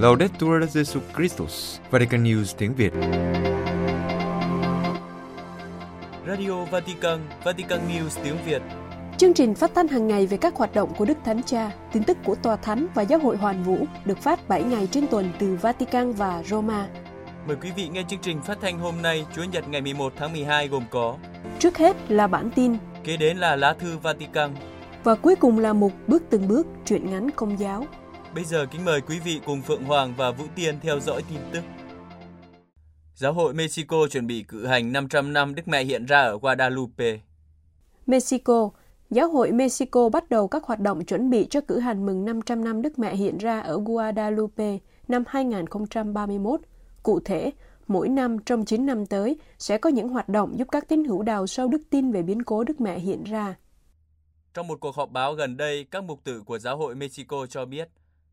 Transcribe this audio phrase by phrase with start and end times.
[0.00, 2.92] Laudetur Jesus Christus, Vatican News tiếng Việt.
[6.26, 8.62] Radio Vatican, Vatican News tiếng Việt.
[9.16, 12.04] Chương trình phát thanh hàng ngày về các hoạt động của Đức Thánh Cha, tin
[12.04, 15.30] tức của Tòa Thánh và Giáo hội Hoàn Vũ được phát 7 ngày trên tuần
[15.38, 16.86] từ Vatican và Roma.
[17.46, 20.32] Mời quý vị nghe chương trình phát thanh hôm nay, Chúa Nhật ngày 11 tháng
[20.32, 21.16] 12 gồm có
[21.58, 24.50] Trước hết là bản tin, Kế đến là lá thư Vatican.
[25.04, 27.84] và cuối cùng là mục bước từng bước truyện ngắn công giáo.
[28.38, 31.38] Bây giờ kính mời quý vị cùng Phượng Hoàng và Vũ Tiên theo dõi tin
[31.52, 31.60] tức.
[33.14, 37.18] Giáo hội Mexico chuẩn bị cử hành 500 năm Đức Mẹ hiện ra ở Guadalupe.
[38.06, 38.70] Mexico
[39.10, 42.64] Giáo hội Mexico bắt đầu các hoạt động chuẩn bị cho cử hành mừng 500
[42.64, 44.78] năm Đức Mẹ hiện ra ở Guadalupe
[45.08, 46.60] năm 2031.
[47.02, 47.50] Cụ thể,
[47.86, 51.22] mỗi năm trong 9 năm tới sẽ có những hoạt động giúp các tín hữu
[51.22, 53.54] đào sâu đức tin về biến cố Đức Mẹ hiện ra.
[54.54, 57.64] Trong một cuộc họp báo gần đây, các mục tử của Giáo hội Mexico cho
[57.64, 57.88] biết,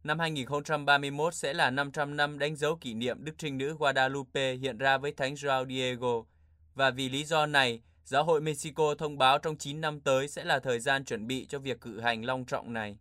[0.06, 4.78] năm 2031 sẽ là 500 năm đánh dấu kỷ niệm Đức Trinh Nữ Guadalupe hiện
[4.78, 6.24] ra với Thánh João Diego.
[6.76, 10.44] Và vì lý do này, Giáo hội Mexico thông báo trong 9 năm tới sẽ
[10.44, 12.98] là thời gian chuẩn bị cho việc cử hành long trọng này.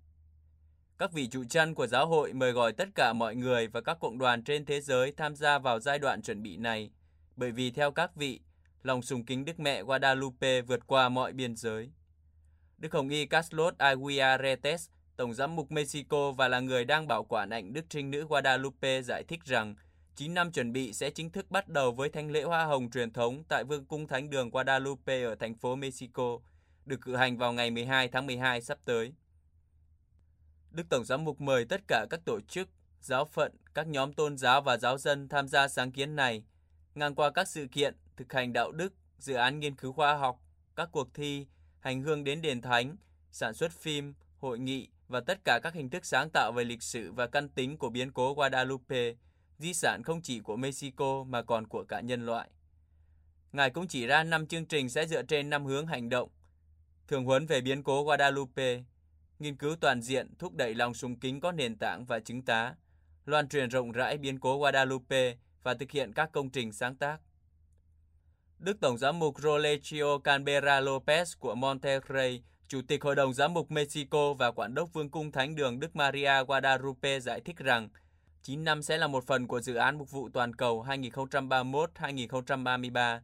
[0.98, 3.98] Các vị trụ chân của giáo hội mời gọi tất cả mọi người và các
[4.00, 6.90] cộng đoàn trên thế giới tham gia vào giai đoạn chuẩn bị này,
[7.36, 8.40] bởi vì theo các vị,
[8.82, 11.90] lòng sùng kính Đức Mẹ Guadalupe vượt qua mọi biên giới.
[12.78, 17.50] Đức Hồng Y Carlos Aguiaretes, Tổng giám mục Mexico và là người đang bảo quản
[17.50, 19.74] ảnh Đức Trinh Nữ Guadalupe giải thích rằng
[20.16, 23.12] 9 năm chuẩn bị sẽ chính thức bắt đầu với thánh lễ hoa hồng truyền
[23.12, 26.38] thống tại Vương cung Thánh đường Guadalupe ở thành phố Mexico,
[26.86, 29.12] được cử hành vào ngày 12 tháng 12 sắp tới.
[30.70, 32.68] Đức Tổng giám mục mời tất cả các tổ chức,
[33.00, 36.44] giáo phận, các nhóm tôn giáo và giáo dân tham gia sáng kiến này,
[36.94, 40.40] ngang qua các sự kiện, thực hành đạo đức, dự án nghiên cứu khoa học,
[40.76, 41.46] các cuộc thi,
[41.80, 42.96] hành hương đến đền thánh,
[43.30, 46.82] sản xuất phim, hội nghị và tất cả các hình thức sáng tạo về lịch
[46.82, 49.14] sử và căn tính của biến cố Guadalupe,
[49.58, 52.50] di sản không chỉ của Mexico mà còn của cả nhân loại.
[53.52, 56.30] Ngài cũng chỉ ra 5 chương trình sẽ dựa trên 5 hướng hành động.
[57.08, 58.82] Thường huấn về biến cố Guadalupe,
[59.38, 62.74] nghiên cứu toàn diện thúc đẩy lòng sùng kính có nền tảng và chứng tá,
[63.24, 67.20] loan truyền rộng rãi biến cố Guadalupe và thực hiện các công trình sáng tác.
[68.58, 73.70] Đức Tổng giám mục Rolegio Canberra Lopez của Monterrey, Chủ tịch Hội đồng Giám mục
[73.70, 77.88] Mexico và Quản đốc Vương cung Thánh đường Đức Maria Guadalupe giải thích rằng
[78.42, 83.20] 9 năm sẽ là một phần của dự án mục vụ toàn cầu 2031-2033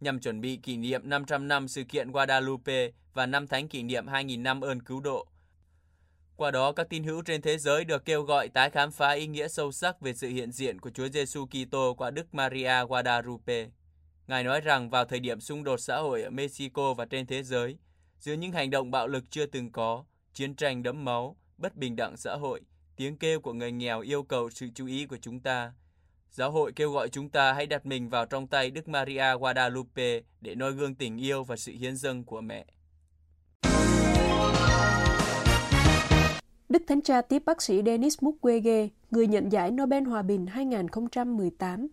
[0.00, 4.06] nhằm chuẩn bị kỷ niệm 500 năm sự kiện Guadalupe và năm thánh kỷ niệm
[4.06, 5.26] 2.000 năm ơn cứu độ.
[6.36, 9.26] Qua đó, các tín hữu trên thế giới được kêu gọi tái khám phá ý
[9.26, 13.66] nghĩa sâu sắc về sự hiện diện của Chúa Giêsu Kitô qua Đức Maria Guadalupe.
[14.26, 17.42] Ngài nói rằng vào thời điểm xung đột xã hội ở Mexico và trên thế
[17.42, 17.78] giới,
[18.20, 21.96] giữa những hành động bạo lực chưa từng có, chiến tranh đẫm máu, bất bình
[21.96, 22.60] đẳng xã hội,
[22.96, 25.72] tiếng kêu của người nghèo yêu cầu sự chú ý của chúng ta.
[26.30, 30.20] Giáo hội kêu gọi chúng ta hãy đặt mình vào trong tay Đức Maria Guadalupe
[30.40, 32.66] để noi gương tình yêu và sự hiến dâng của mẹ.
[36.68, 41.88] Đức Thánh Cha tiếp bác sĩ Denis Mukwege, người nhận giải Nobel Hòa bình 2018.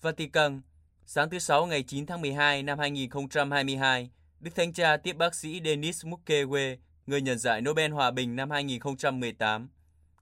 [0.00, 0.60] Vatican,
[1.06, 4.10] sáng thứ Sáu ngày 9 tháng 12 năm 2022,
[4.40, 6.76] Đức Thánh Cha tiếp bác sĩ Denis Mukwege,
[7.06, 9.68] người nhận giải Nobel Hòa bình năm 2018.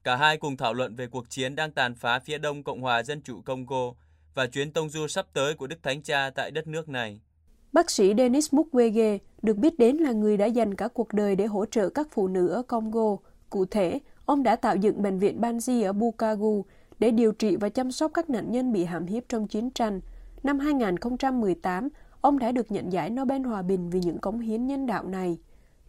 [0.03, 3.03] Cả hai cùng thảo luận về cuộc chiến đang tàn phá phía đông Cộng hòa
[3.03, 3.93] Dân chủ Congo
[4.33, 7.21] và chuyến tông du sắp tới của Đức Thánh Cha tại đất nước này.
[7.73, 11.45] Bác sĩ Denis Mukwege được biết đến là người đã dành cả cuộc đời để
[11.45, 13.17] hỗ trợ các phụ nữ ở Congo.
[13.49, 16.65] Cụ thể, ông đã tạo dựng bệnh viện Banzi ở Bukavu
[16.99, 20.01] để điều trị và chăm sóc các nạn nhân bị hãm hiếp trong chiến tranh.
[20.43, 21.89] Năm 2018,
[22.21, 25.37] ông đã được nhận giải Nobel Hòa bình vì những cống hiến nhân đạo này.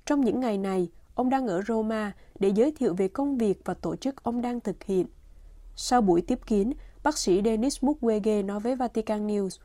[0.06, 3.74] Trong những ngày này, ông đang ở Roma để giới thiệu về công việc và
[3.74, 5.06] tổ chức ông đang thực hiện.
[5.76, 6.72] Sau buổi tiếp kiến,
[7.02, 9.58] bác sĩ Denis Mukwege nói với Vatican News,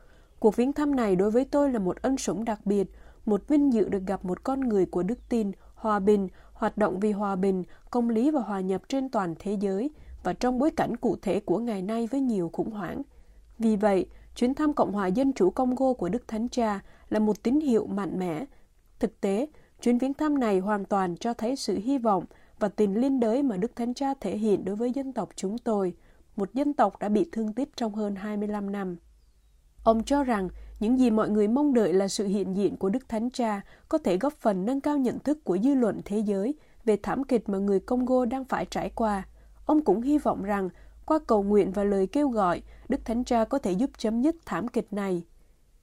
[0.44, 2.90] Cuộc viếng thăm này đối với tôi là một ân sủng đặc biệt,
[3.26, 7.00] một vinh dự được gặp một con người của đức tin, hòa bình, hoạt động
[7.00, 9.90] vì hòa bình, công lý và hòa nhập trên toàn thế giới
[10.22, 13.02] và trong bối cảnh cụ thể của ngày nay với nhiều khủng hoảng.
[13.58, 17.42] Vì vậy, chuyến thăm Cộng hòa Dân chủ Congo của Đức Thánh Cha là một
[17.42, 18.44] tín hiệu mạnh mẽ.
[18.98, 19.46] Thực tế,
[19.82, 22.24] chuyến viếng thăm này hoàn toàn cho thấy sự hy vọng
[22.58, 25.58] và tình liên đới mà Đức Thánh Cha thể hiện đối với dân tộc chúng
[25.58, 25.94] tôi,
[26.36, 28.96] một dân tộc đã bị thương tích trong hơn 25 năm.
[29.84, 30.48] Ông cho rằng
[30.80, 33.98] những gì mọi người mong đợi là sự hiện diện của Đức Thánh Cha có
[33.98, 36.54] thể góp phần nâng cao nhận thức của dư luận thế giới
[36.84, 39.22] về thảm kịch mà người Congo đang phải trải qua.
[39.66, 40.68] Ông cũng hy vọng rằng
[41.06, 44.36] qua cầu nguyện và lời kêu gọi, Đức Thánh Cha có thể giúp chấm dứt
[44.46, 45.24] thảm kịch này.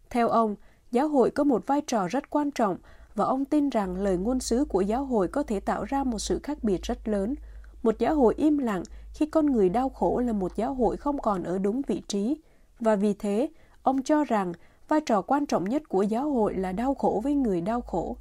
[0.09, 0.56] Theo ông,
[0.91, 2.77] giáo hội có một vai trò rất quan trọng
[3.15, 6.19] và ông tin rằng lời ngôn sứ của giáo hội có thể tạo ra một
[6.19, 7.35] sự khác biệt rất lớn.
[7.83, 8.83] Một giáo hội im lặng
[9.13, 12.38] khi con người đau khổ là một giáo hội không còn ở đúng vị trí.
[12.79, 13.50] Và vì thế,
[13.83, 14.53] ông cho rằng
[14.88, 18.18] vai trò quan trọng nhất của giáo hội là đau khổ với người đau khổ.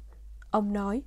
[0.51, 1.03] Ông nói,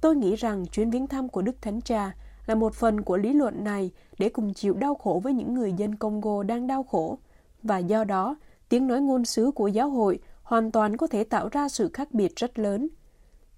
[0.00, 2.12] tôi nghĩ rằng chuyến viếng thăm của Đức Thánh Cha
[2.46, 5.72] là một phần của lý luận này để cùng chịu đau khổ với những người
[5.72, 7.18] dân Congo đang đau khổ.
[7.62, 8.36] Và do đó,
[8.68, 12.14] tiếng nói ngôn sứ của giáo hội hoàn toàn có thể tạo ra sự khác
[12.14, 12.88] biệt rất lớn.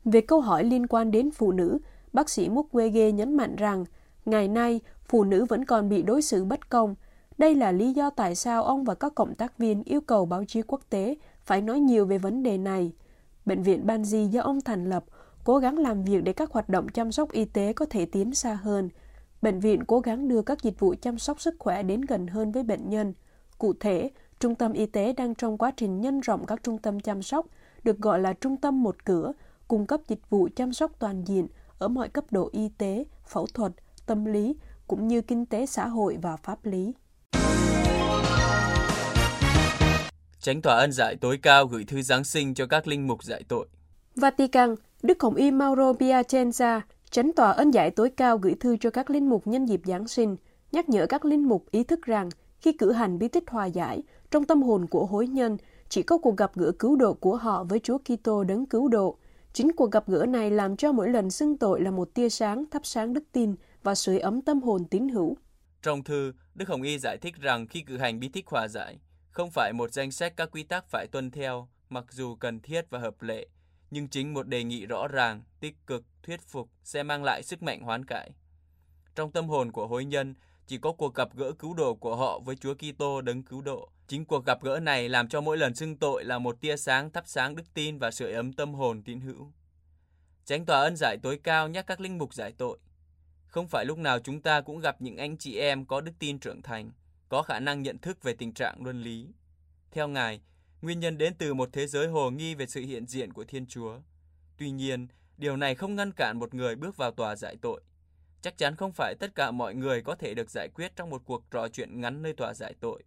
[0.05, 1.79] Về câu hỏi liên quan đến phụ nữ,
[2.13, 3.85] bác sĩ Mukwege nhấn mạnh rằng
[4.25, 6.95] ngày nay phụ nữ vẫn còn bị đối xử bất công.
[7.39, 10.45] Đây là lý do tại sao ông và các cộng tác viên yêu cầu báo
[10.45, 12.93] chí quốc tế phải nói nhiều về vấn đề này.
[13.47, 15.05] Bệnh viện Banji do ông thành lập
[15.45, 18.35] cố gắng làm việc để các hoạt động chăm sóc y tế có thể tiến
[18.35, 18.89] xa hơn.
[19.43, 22.53] Bệnh viện cố gắng đưa các dịch vụ chăm sóc sức khỏe đến gần hơn
[22.53, 23.15] với bệnh nhân.
[23.59, 24.11] Cụ thể,
[24.41, 27.47] trung tâm y tế đang trong quá trình nhân rộng các trung tâm chăm sóc,
[27.83, 29.33] được gọi là trung tâm một cửa,
[29.69, 31.47] cung cấp dịch vụ chăm sóc toàn diện
[31.79, 33.73] ở mọi cấp độ y tế, phẫu thuật,
[34.07, 34.57] tâm lý,
[34.87, 36.93] cũng như kinh tế xã hội và pháp lý.
[40.41, 43.43] tránh tòa ân giải tối cao gửi thư Giáng sinh cho các linh mục giải
[43.49, 43.67] tội.
[44.17, 46.81] Vatican, Đức Hồng Y Mauro Piacenza,
[47.11, 50.09] chánh tòa ân giải tối cao gửi thư cho các linh mục nhân dịp Giáng
[50.09, 50.37] sinh,
[50.73, 52.29] nhắc nhở các linh mục ý thức rằng
[52.59, 55.57] khi cử hành bí tích hòa giải, trong tâm hồn của hối nhân
[55.89, 59.19] chỉ có cuộc gặp gỡ cứu độ của họ với Chúa Kitô đấng cứu độ.
[59.53, 62.65] Chính cuộc gặp gỡ này làm cho mỗi lần xưng tội là một tia sáng
[62.71, 65.37] thắp sáng đức tin và sưởi ấm tâm hồn tín hữu.
[65.83, 68.99] Trong thư, Đức Hồng Y giải thích rằng khi cử hành bí tích hòa giải,
[69.31, 72.83] không phải một danh sách các quy tắc phải tuân theo, mặc dù cần thiết
[72.91, 73.47] và hợp lệ,
[73.91, 77.63] nhưng chính một đề nghị rõ ràng, tích cực, thuyết phục sẽ mang lại sức
[77.63, 78.31] mạnh hoán cải.
[79.15, 80.35] Trong tâm hồn của hối nhân,
[80.67, 83.89] chỉ có cuộc gặp gỡ cứu độ của họ với Chúa Kitô đấng cứu độ.
[84.07, 87.11] Chính cuộc gặp gỡ này làm cho mỗi lần xưng tội là một tia sáng
[87.11, 89.53] thắp sáng đức tin và sưởi ấm tâm hồn tín hữu.
[90.45, 92.79] tránh tòa ân giải tối cao nhắc các linh mục giải tội.
[93.47, 96.39] Không phải lúc nào chúng ta cũng gặp những anh chị em có đức tin
[96.39, 96.91] trưởng thành,
[97.29, 99.29] có khả năng nhận thức về tình trạng luân lý.
[99.91, 100.41] Theo Ngài,
[100.85, 103.67] nguyên nhân đến từ một thế giới hồ nghi về sự hiện diện của Thiên
[103.67, 103.99] Chúa.
[104.59, 107.83] Tuy nhiên, điều này không ngăn cản một người bước vào tòa giải tội.
[108.43, 111.23] Chắc chắn không phải tất cả mọi người có thể được giải quyết trong một
[111.25, 113.03] cuộc trò chuyện ngắn nơi tòa giải tội.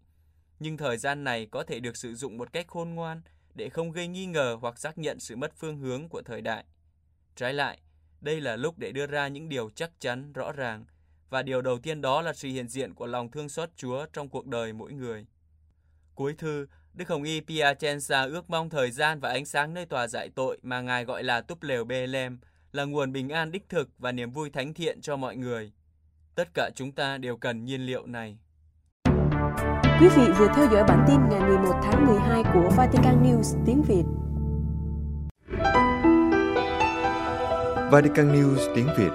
[0.59, 3.21] Nhưng thời gian này có thể được sử dụng một cách khôn ngoan
[3.56, 6.65] để không gây nghi ngờ hoặc xác nhận sự mất phương hướng của thời đại.
[7.35, 7.81] Trái lại,
[8.21, 10.85] đây là lúc để đưa ra những điều chắc chắn, rõ ràng,
[11.29, 14.29] và điều đầu tiên đó là sự hiện diện của lòng thương xót Chúa trong
[14.29, 15.25] cuộc đời mỗi người.
[16.15, 16.68] Cuối thư,
[16.98, 20.58] Đức Hồng Y Piacenza ước mong thời gian và ánh sáng nơi tòa giải tội
[20.62, 22.40] mà Ngài gọi là túp lều Bethlehem
[22.72, 25.72] là nguồn bình an đích thực và niềm vui thánh thiện cho mọi người.
[26.36, 28.38] Tất cả chúng ta đều cần nhiên liệu này.
[30.00, 33.82] Quý vị vừa theo dõi bản tin ngày 11 tháng 12 của Vatican News tiếng
[33.82, 34.04] Việt.
[37.92, 39.12] Vatican News tiếng Việt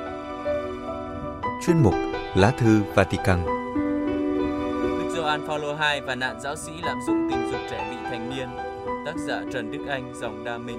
[1.67, 1.95] Chuyên mục
[2.35, 3.62] Lá thư Vatican
[5.33, 8.49] Gioan Phaolô II và nạn giáo sĩ lạm dụng tình dục trẻ vị thành niên.
[9.07, 10.79] Tác giả Trần Đức Anh, dòng Đa Minh.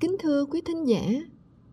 [0.00, 1.02] Kính thưa quý thính giả,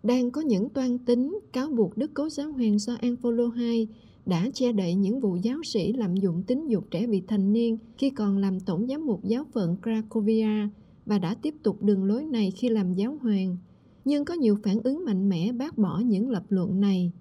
[0.04, 3.88] đang có những toan tính cáo buộc Đức Cố Giáo Hoàng Gioan Phaolô II
[4.26, 7.78] đã che đậy những vụ giáo sĩ lạm dụng tính dục trẻ vị thành niên
[7.98, 10.68] khi còn làm tổng giám mục giáo phận Cracovia
[11.06, 13.58] và đã tiếp tục đường lối này khi làm giáo hoàng.
[14.06, 17.12] Nhưng có nhiều phản ứng mạnh mẽ bác bỏ những lập luận này.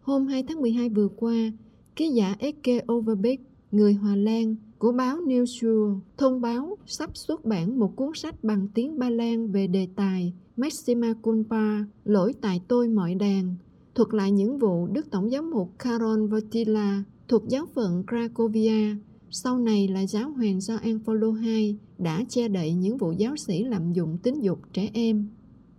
[0.00, 1.52] Hôm 2 tháng 12 vừa qua,
[1.96, 3.40] ký giả Eke Overbeek,
[3.72, 8.68] người Hòa Lan, của báo Newsweek thông báo sắp xuất bản một cuốn sách bằng
[8.74, 13.54] tiếng Ba Lan về đề tài Maxima Culpa, lỗi tại tôi mọi đàn,
[13.96, 18.96] thuật lại những vụ Đức Tổng giám mục Karol Wojtyla thuộc giáo phận Cracovia,
[19.30, 23.64] sau này là giáo hoàng Gioan Phaolô II đã che đậy những vụ giáo sĩ
[23.64, 25.28] lạm dụng tính dục trẻ em.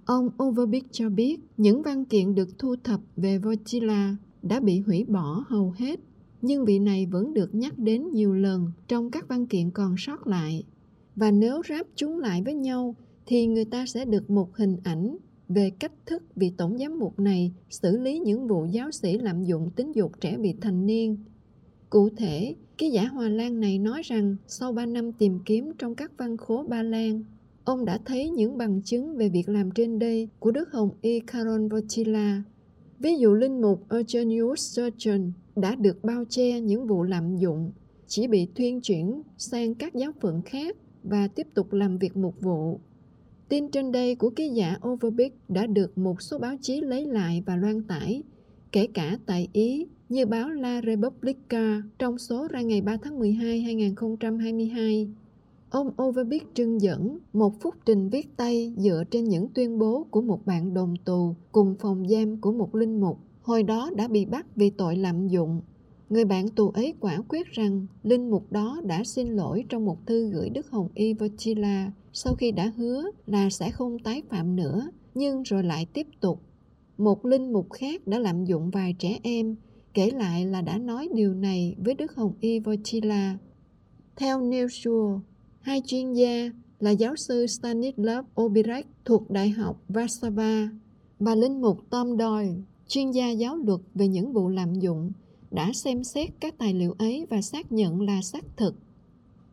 [0.06, 5.06] Ông Overbeek cho biết những văn kiện được thu thập về Wojtyla đã bị hủy
[5.08, 6.00] bỏ hầu hết,
[6.42, 10.28] nhưng vị này vẫn được nhắc đến nhiều lần trong các văn kiện còn sót
[10.28, 10.64] lại.
[11.16, 12.96] Và nếu ráp chúng lại với nhau
[13.26, 15.18] thì người ta sẽ được một hình ảnh
[15.50, 19.44] về cách thức vị tổng giám mục này xử lý những vụ giáo sĩ lạm
[19.44, 21.18] dụng tính dục trẻ vị thành niên.
[21.90, 25.96] Cụ thể, ký giả Hòa Lan này nói rằng sau 3 năm tìm kiếm trong
[25.96, 27.24] các văn khố Ba Lan,
[27.64, 31.20] ông đã thấy những bằng chứng về việc làm trên đây của Đức Hồng Y
[31.20, 32.42] caron Wojtyla.
[33.00, 37.72] Ví dụ linh mục Eugenius Surgeon đã được bao che những vụ lạm dụng,
[38.08, 42.42] chỉ bị thuyên chuyển sang các giáo phận khác và tiếp tục làm việc mục
[42.42, 42.80] vụ.
[43.50, 47.44] Tin trên đây của ký giả Overbeek đã được một số báo chí lấy lại
[47.46, 48.24] và loan tải,
[48.72, 53.62] kể cả tại Ý, như báo La Repubblica trong số ra ngày 3 tháng 12
[53.62, 55.10] 2022.
[55.70, 60.22] Ông Overbeck trưng dẫn một phúc trình viết tay dựa trên những tuyên bố của
[60.22, 64.26] một bạn đồng tù cùng phòng giam của một linh mục, hồi đó đã bị
[64.26, 65.62] bắt vì tội lạm dụng.
[66.10, 70.08] Người bạn tù ấy quả quyết rằng linh mục đó đã xin lỗi trong một
[70.08, 74.56] thư gửi Đức Hồng Y Vochila sau khi đã hứa là sẽ không tái phạm
[74.56, 76.42] nữa, nhưng rồi lại tiếp tục.
[76.98, 79.56] Một linh mục khác đã lạm dụng vài trẻ em,
[79.94, 83.38] kể lại là đã nói điều này với Đức Hồng Y Vochila.
[84.16, 85.20] Theo Newsure,
[85.62, 90.68] Hai chuyên gia là giáo sư Stanislav Obirek thuộc Đại học Warsaw
[91.20, 92.54] và linh mục Tom Doyle,
[92.88, 95.12] chuyên gia giáo luật về những vụ lạm dụng,
[95.52, 98.76] đã xem xét các tài liệu ấy và xác nhận là xác thực.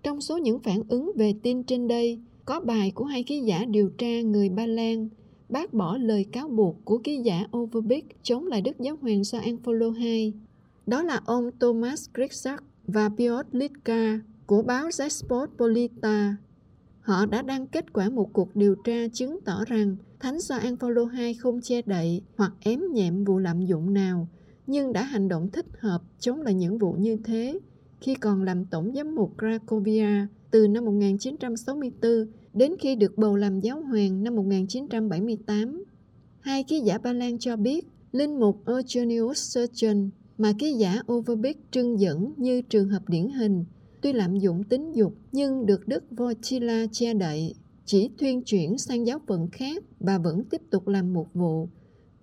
[0.02, 3.64] Trong số những phản ứng về tin trên đây, có bài của hai ký giả
[3.64, 5.08] điều tra người Ba Lan
[5.48, 9.56] bác bỏ lời cáo buộc của ký giả Overbeek chống lại Đức Giáo hoàng Gioan
[9.64, 10.32] Phaolô II.
[10.86, 16.34] Đó là ông Thomas Grigsack và Piotr Litka của báo Zespospolita.
[17.00, 21.08] Họ đã đăng kết quả một cuộc điều tra chứng tỏ rằng Thánh Gioan Phaolô
[21.18, 24.28] II không che đậy hoặc ém nhẹm vụ lạm dụng nào,
[24.66, 27.58] nhưng đã hành động thích hợp chống lại những vụ như thế
[28.00, 32.12] khi còn làm tổng giám mục Cracovia từ năm 1964
[32.54, 35.84] đến khi được bầu làm giáo hoàng năm 1978.
[36.40, 41.72] Hai ký giả Ba Lan cho biết linh mục Eugenius Surgeon mà ký giả Overbeck
[41.72, 43.64] trưng dẫn như trường hợp điển hình
[44.04, 47.54] tuy lạm dụng tính dục nhưng được Đức Wojtyla che đậy,
[47.84, 51.68] chỉ thuyên chuyển sang giáo phận khác và vẫn tiếp tục làm một vụ.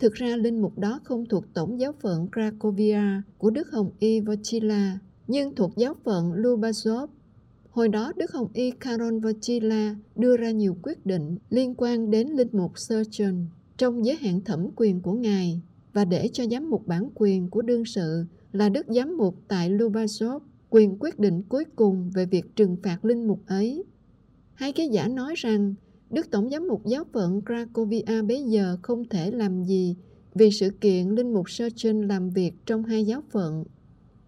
[0.02, 3.02] Thực ra linh mục đó không thuộc tổng giáo phận Cracovia
[3.38, 7.08] của Đức Hồng Y Wojtyla, nhưng thuộc giáo phận Lubazov.
[7.70, 12.28] Hồi đó Đức Hồng Y Karol Wojtyla đưa ra nhiều quyết định liên quan đến
[12.28, 13.34] linh mục Surgeon
[13.78, 15.62] trong giới hạn thẩm quyền của Ngài
[15.94, 19.70] và để cho giám mục bản quyền của đương sự là Đức Giám mục tại
[19.70, 20.40] Lubazov
[20.70, 23.84] quyền quyết định cuối cùng về việc trừng phạt linh mục ấy.
[24.54, 25.74] Hai cái giả nói rằng
[26.12, 29.96] Đức Tổng giám mục giáo phận Cracovia bấy giờ không thể làm gì
[30.36, 33.64] vì sự kiện linh mục Sergen làm việc trong hai giáo phận.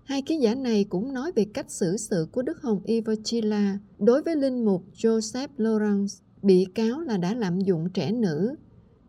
[0.04, 4.24] Hai ký giả này cũng nói về cách xử sự của Đức Hồng Ivochila đối
[4.24, 8.56] với linh mục Joseph Lawrence, bị cáo là đã lạm dụng trẻ nữ.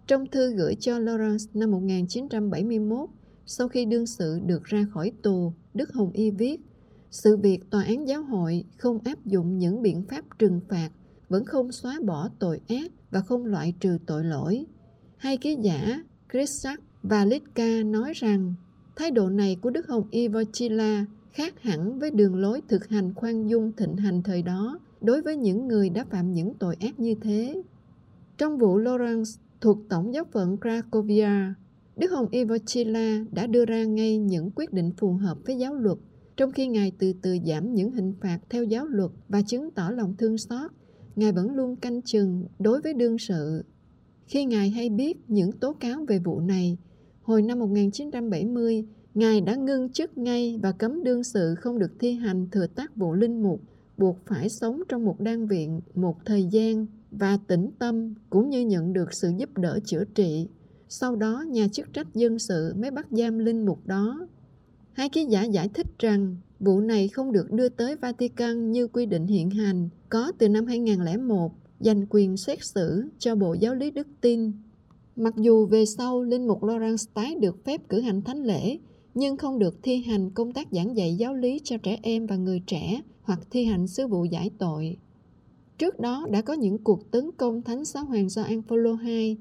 [0.06, 3.08] Trong thư gửi cho Lawrence năm 1971,
[3.46, 6.60] sau khi đương sự được ra khỏi tù, Đức Hồng Y viết
[7.10, 10.90] sự việc tòa án giáo hội không áp dụng những biện pháp trừng phạt
[11.28, 14.66] vẫn không xóa bỏ tội ác và không loại trừ tội lỗi.
[15.16, 16.02] Hai ký giả
[16.32, 18.54] Chrisak và Litka nói rằng
[18.96, 23.14] thái độ này của Đức Hồng y vochila khác hẳn với đường lối thực hành
[23.14, 27.00] khoan dung thịnh hành thời đó đối với những người đã phạm những tội ác
[27.00, 27.62] như thế.
[28.38, 31.54] Trong vụ Lawrence thuộc Tổng giáo phận Cracovia,
[31.96, 35.98] Đức Hồng Ivochila đã đưa ra ngay những quyết định phù hợp với giáo luật
[36.36, 39.90] trong khi Ngài từ từ giảm những hình phạt theo giáo luật và chứng tỏ
[39.90, 40.70] lòng thương xót,
[41.16, 43.64] Ngài vẫn luôn canh chừng đối với đương sự.
[44.26, 46.78] Khi Ngài hay biết những tố cáo về vụ này,
[47.22, 52.12] hồi năm 1970, Ngài đã ngưng chức ngay và cấm đương sự không được thi
[52.12, 53.60] hành thừa tác vụ linh mục,
[53.98, 58.60] buộc phải sống trong một đan viện một thời gian và tĩnh tâm cũng như
[58.60, 60.48] nhận được sự giúp đỡ chữa trị.
[60.88, 64.26] Sau đó, nhà chức trách dân sự mới bắt giam linh mục đó
[64.94, 69.06] Hai ký giả giải thích rằng vụ này không được đưa tới Vatican như quy
[69.06, 73.90] định hiện hành có từ năm 2001 dành quyền xét xử cho Bộ Giáo lý
[73.90, 74.52] Đức tin.
[75.16, 78.78] Mặc dù về sau Linh Mục Lawrence tái được phép cử hành thánh lễ,
[79.14, 82.36] nhưng không được thi hành công tác giảng dạy giáo lý cho trẻ em và
[82.36, 84.96] người trẻ hoặc thi hành sứ vụ giải tội.
[85.78, 89.36] Trước đó đã có những cuộc tấn công Thánh Giáo Hoàng Gioan Phaolô II.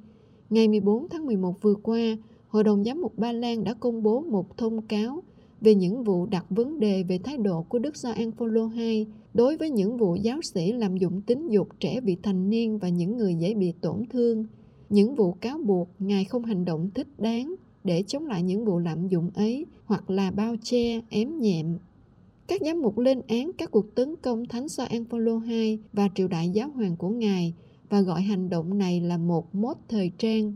[0.50, 4.22] Ngày 14 tháng 11 vừa qua, Hội đồng Giám mục Ba Lan đã công bố
[4.22, 5.24] một thông cáo
[5.64, 9.58] về những vụ đặt vấn đề về thái độ của Đức Gioan Phaolô II đối
[9.58, 13.18] với những vụ giáo sĩ làm dụng tính dục trẻ vị thành niên và những
[13.18, 14.46] người dễ bị tổn thương,
[14.90, 18.80] những vụ cáo buộc Ngài không hành động thích đáng để chống lại những vụ
[18.80, 21.78] lạm dụng ấy hoặc là bao che, ém nhẹm.
[22.48, 26.28] Các giám mục lên án các cuộc tấn công Thánh Gioan Phaolô II và triều
[26.28, 27.54] đại giáo hoàng của Ngài
[27.90, 30.54] và gọi hành động này là một mốt thời trang,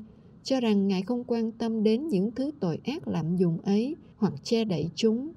[0.48, 4.34] cho rằng Ngài không quan tâm đến những thứ tội ác lạm dụng ấy hoặc
[4.44, 5.32] che đậy chúng.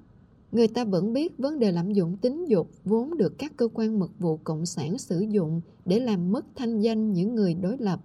[0.51, 3.99] Người ta vẫn biết vấn đề lạm dụng tính dục vốn được các cơ quan
[3.99, 7.99] mật vụ cộng sản sử dụng để làm mất thanh danh những người đối lập.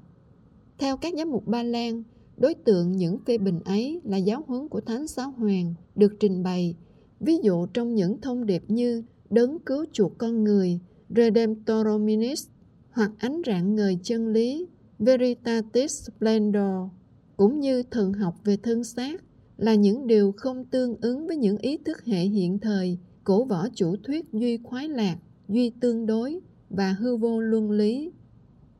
[0.78, 2.02] Theo các giám mục Ba Lan,
[2.36, 6.42] đối tượng những phê bình ấy là giáo huấn của Thánh Giáo Hoàng được trình
[6.42, 6.74] bày,
[7.20, 12.46] ví dụ trong những thông điệp như đấng cứu chuộc con người, redemptorominis
[12.90, 14.66] hoặc ánh rạng ngời chân lý,
[14.98, 16.90] Veritatis Splendor,
[17.36, 19.24] cũng như thần học về thân xác,
[19.56, 23.68] là những điều không tương ứng với những ý thức hệ hiện thời, cổ võ
[23.74, 25.16] chủ thuyết duy khoái lạc,
[25.48, 28.12] duy tương đối và hư vô luân lý.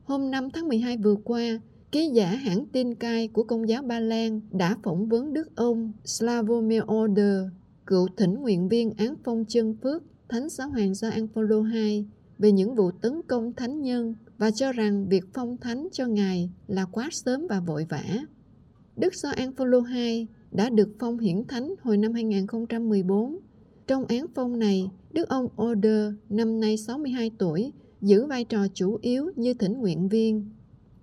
[0.03, 1.59] Hôm 5 tháng 12 vừa qua,
[1.91, 5.91] ký giả hãng tin cai của Công giáo Ba Lan đã phỏng vấn Đức ông
[6.05, 7.45] Slavomir Oder,
[7.85, 12.05] cựu thỉnh nguyện viên án phong chân phước Thánh Giáo Hoàng Gioan Phaolô II
[12.37, 16.49] về những vụ tấn công thánh nhân và cho rằng việc phong thánh cho Ngài
[16.67, 18.03] là quá sớm và vội vã.
[18.95, 23.39] Đức Gioan Phaolô II đã được phong hiển thánh hồi năm 2014.
[23.87, 28.97] Trong án phong này, Đức ông Oder, năm nay 62 tuổi, giữ vai trò chủ
[29.01, 30.51] yếu như thỉnh nguyện viên.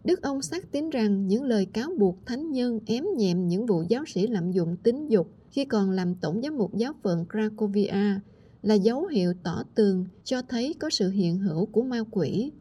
[0.05, 3.83] Đức ông xác tín rằng những lời cáo buộc thánh nhân ém nhẹm những vụ
[3.89, 8.21] giáo sĩ lạm dụng tính dục khi còn làm tổng giám mục giáo phận Cracovia
[8.63, 12.53] là dấu hiệu tỏ tường cho thấy có sự hiện hữu của ma quỷ.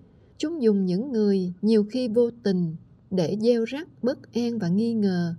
[0.44, 2.76] Chúng dùng những người nhiều khi vô tình
[3.12, 5.36] để gieo rắc bất an và nghi ngờ.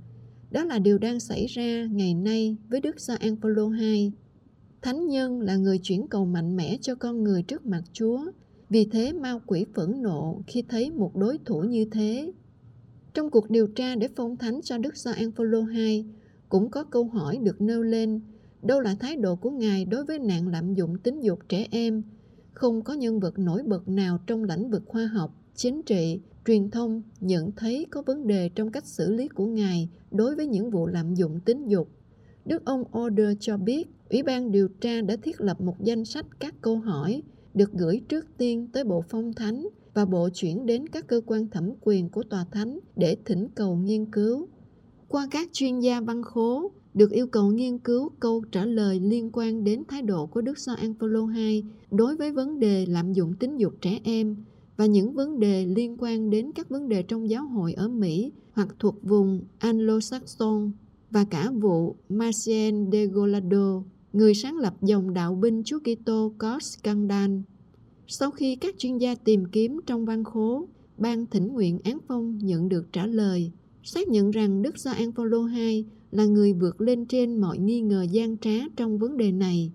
[0.50, 4.12] Đó là điều đang xảy ra ngày nay với Đức Gioan Phaolô II.
[4.82, 8.25] Thánh nhân là người chuyển cầu mạnh mẽ cho con người trước mặt Chúa.
[8.70, 12.32] Vì thế ma quỷ phẫn nộ khi thấy một đối thủ như thế.
[13.14, 16.04] Trong cuộc điều tra để phong thánh cho Đức Gioan Phaolô II,
[16.49, 18.20] cũng có câu hỏi được nêu lên
[18.62, 22.02] đâu là thái độ của ngài đối với nạn lạm dụng tính dục trẻ em
[22.54, 26.70] không có nhân vật nổi bật nào trong lĩnh vực khoa học, chính trị, truyền
[26.70, 30.70] thông nhận thấy có vấn đề trong cách xử lý của ngài đối với những
[30.70, 31.88] vụ lạm dụng tính dục.
[32.44, 36.26] Đức ông order cho biết, ủy ban điều tra đã thiết lập một danh sách
[36.40, 37.23] các câu hỏi
[37.54, 41.50] được gửi trước tiên tới bộ phong thánh và bộ chuyển đến các cơ quan
[41.50, 44.49] thẩm quyền của tòa thánh để thỉnh cầu nghiên cứu.
[45.08, 49.30] Qua các chuyên gia văn khố được yêu cầu nghiên cứu câu trả lời liên
[49.32, 53.34] quan đến thái độ của Đức Gioan Phaolô II đối với vấn đề lạm dụng
[53.34, 54.36] tính dục trẻ em
[54.76, 58.32] và những vấn đề liên quan đến các vấn đề trong giáo hội ở Mỹ
[58.52, 60.70] hoặc thuộc vùng Anglo-Saxon
[61.10, 63.82] và cả vụ Marcien de Golado,
[64.12, 67.30] người sáng lập dòng đạo binh Chúa Kitô có scandal.
[68.06, 72.38] Sau khi các chuyên gia tìm kiếm trong văn khố, ban thỉnh nguyện án phong
[72.38, 77.06] nhận được trả lời, xác nhận rằng Đức Gioan Phaolô II là người vượt lên
[77.06, 79.72] trên mọi nghi ngờ gian trá trong vấn đề này.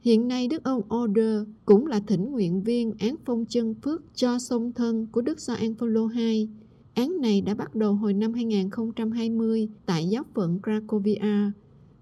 [0.00, 4.38] Hiện nay Đức ông Order cũng là thỉnh nguyện viên án phong chân phước cho
[4.38, 6.48] song thân của Đức Gioan Phaolô II.
[6.94, 11.50] Án này đã bắt đầu hồi năm 2020 tại giáo phận Cracovia,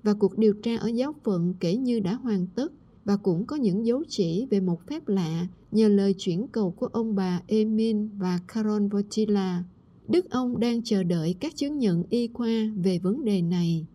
[0.02, 2.72] và cuộc điều tra ở giáo phận kể như đã hoàn tất,
[3.04, 6.86] và cũng có những dấu chỉ về một phép lạ nhờ lời chuyển cầu của
[6.86, 9.64] ông bà Emin và Caron Votila.
[10.10, 13.86] Đức ông đang chờ đợi các chứng nhận y khoa về vấn đề này.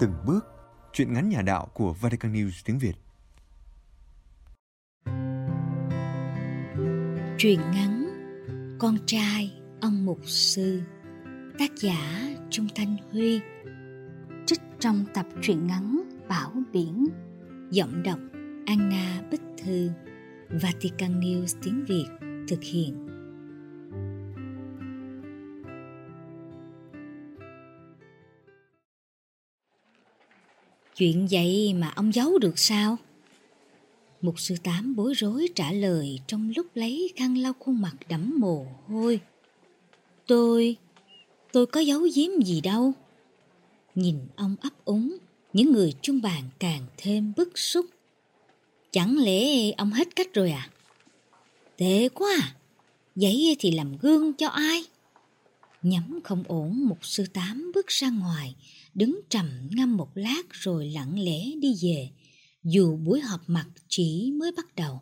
[0.00, 0.46] Từng bước
[0.92, 2.94] Chuyện ngắn nhà đạo của Vatican News tiếng Việt.
[7.38, 8.08] Truyện ngắn
[8.78, 10.82] Con trai ông mục sư,
[11.58, 13.40] Tác giả Trung Thanh Huy,
[14.46, 17.06] Trích trong tập truyện ngắn Bảo Biển,
[17.70, 18.18] Giọng đọc
[18.66, 19.90] Anna Bích Thư,
[20.48, 22.06] Vatican News tiếng Việt
[22.48, 23.07] thực hiện
[30.98, 32.96] Chuyện vậy mà ông giấu được sao?
[34.20, 38.34] Mục sư tám bối rối trả lời trong lúc lấy khăn lau khuôn mặt đẫm
[38.38, 39.20] mồ hôi.
[40.26, 40.76] Tôi,
[41.52, 42.92] tôi có giấu giếm gì đâu.
[43.94, 45.16] Nhìn ông ấp úng,
[45.52, 47.86] những người trung bàn càng thêm bức xúc.
[48.90, 50.70] Chẳng lẽ ông hết cách rồi à?
[51.76, 52.54] Tệ quá à,
[53.14, 54.84] vậy thì làm gương cho ai?
[55.82, 58.54] Nhắm không ổn, mục sư tám bước ra ngoài,
[58.94, 62.10] đứng trầm ngâm một lát rồi lặng lẽ đi về,
[62.64, 65.00] dù buổi họp mặt chỉ mới bắt đầu.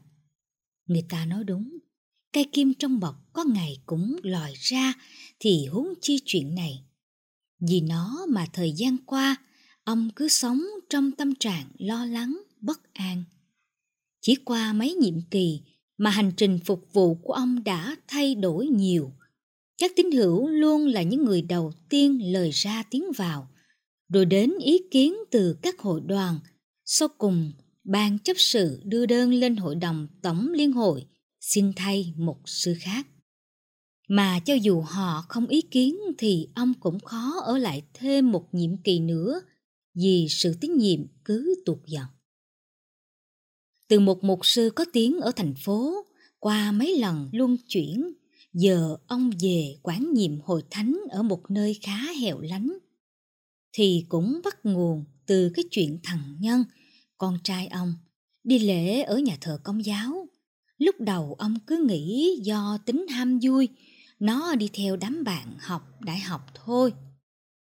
[0.86, 1.78] Người ta nói đúng,
[2.32, 4.92] cây kim trong bọc có ngày cũng lòi ra
[5.40, 6.84] thì huống chi chuyện này.
[7.60, 9.36] Vì nó mà thời gian qua,
[9.84, 13.24] ông cứ sống trong tâm trạng lo lắng, bất an.
[14.20, 15.60] Chỉ qua mấy nhiệm kỳ
[15.98, 19.12] mà hành trình phục vụ của ông đã thay đổi nhiều.
[19.78, 23.48] Các tín hữu luôn là những người đầu tiên lời ra tiếng vào,
[24.08, 26.38] rồi đến ý kiến từ các hội đoàn.
[26.84, 27.52] Sau cùng,
[27.84, 31.06] ban chấp sự đưa đơn lên hội đồng tổng liên hội
[31.40, 33.06] xin thay một sư khác.
[34.08, 38.48] Mà cho dù họ không ý kiến thì ông cũng khó ở lại thêm một
[38.52, 39.40] nhiệm kỳ nữa
[39.94, 42.04] vì sự tín nhiệm cứ tụt dần.
[43.88, 46.06] Từ một mục sư có tiếng ở thành phố,
[46.38, 48.12] qua mấy lần luân chuyển,
[48.52, 52.78] giờ ông về quán nhiệm hội thánh ở một nơi khá hẻo lánh.
[53.78, 56.64] Thì cũng bắt nguồn từ cái chuyện thằng Nhân,
[57.18, 57.94] con trai ông,
[58.44, 60.28] đi lễ ở nhà thờ công giáo.
[60.78, 63.68] Lúc đầu ông cứ nghĩ do tính ham vui,
[64.18, 66.92] nó đi theo đám bạn học đại học thôi.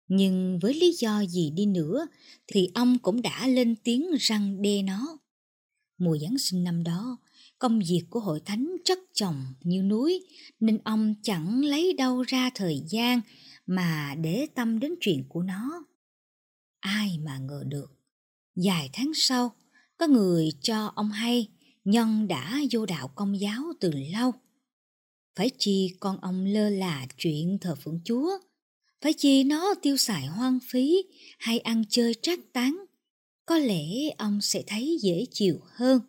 [0.08, 2.06] Nhưng với lý do gì đi nữa
[2.46, 5.18] thì ông cũng đã lên tiếng răng đe nó.
[5.98, 7.18] Mùa Giáng sinh năm đó,
[7.58, 10.26] công việc của hội thánh chất chồng như núi
[10.60, 13.20] nên ông chẳng lấy đâu ra thời gian
[13.66, 15.84] mà để tâm đến chuyện của nó.
[16.84, 17.86] Ai mà ngờ được,
[18.56, 19.52] vài tháng sau,
[19.96, 21.48] có người cho ông hay
[21.84, 24.32] Nhân đã vô đạo công giáo từ lâu.
[25.36, 28.30] Phải chi con ông lơ là chuyện thờ phượng Chúa,
[29.00, 31.04] phải chi nó tiêu xài hoang phí
[31.38, 32.84] hay ăn chơi trác tán,
[33.46, 36.00] có lẽ ông sẽ thấy dễ chịu hơn.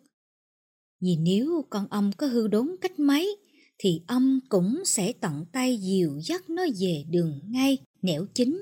[1.00, 3.36] Vì nếu con ông có hư đốn cách mấy,
[3.78, 8.60] thì ông cũng sẽ tận tay dìu dắt nó về đường ngay, nẻo chính.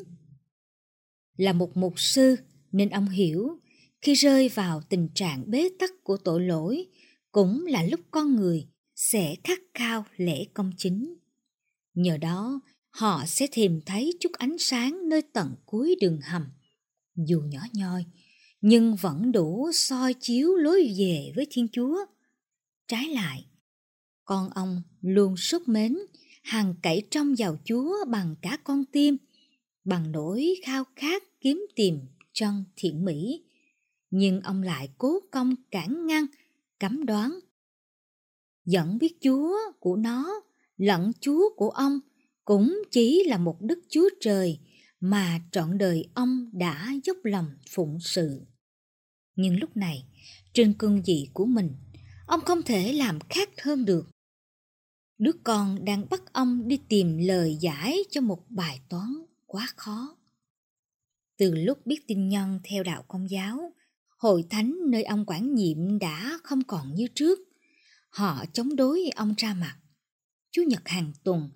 [1.36, 2.36] Là một mục sư
[2.72, 3.60] nên ông hiểu
[4.00, 6.86] khi rơi vào tình trạng bế tắc của tội lỗi
[7.32, 11.14] cũng là lúc con người sẽ khát khao lễ công chính.
[11.94, 16.42] Nhờ đó, họ sẽ tìm thấy chút ánh sáng nơi tận cuối đường hầm.
[17.16, 18.04] Dù nhỏ nhoi,
[18.60, 21.96] nhưng vẫn đủ soi chiếu lối về với Thiên Chúa.
[22.88, 23.46] Trái lại,
[24.24, 25.96] con ông luôn sốt mến,
[26.42, 29.16] hàng cậy trong giàu Chúa bằng cả con tim,
[29.84, 32.00] bằng nỗi khao khát kiếm tìm
[32.32, 33.44] chân thiện mỹ.
[34.10, 36.26] Nhưng ông lại cố công cản ngăn,
[36.78, 37.38] cấm đoán.
[38.64, 40.40] Dẫn biết Chúa của nó
[40.76, 42.00] lẫn Chúa của ông
[42.44, 44.58] cũng chỉ là một Đức Chúa Trời
[45.00, 48.40] mà trọn đời ông đã dốc lòng phụng sự.
[49.36, 50.04] Nhưng lúc này,
[50.52, 51.70] trên cương vị của mình,
[52.26, 54.06] ông không thể làm khác hơn được.
[55.18, 59.14] Đứa con đang bắt ông đi tìm lời giải cho một bài toán
[59.54, 60.16] quá khó.
[61.38, 63.72] Từ lúc biết tin nhân theo đạo công giáo,
[64.18, 67.38] hội thánh nơi ông quản nhiệm đã không còn như trước.
[68.10, 69.78] Họ chống đối ông ra mặt.
[70.52, 71.50] Chủ nhật hàng tuần,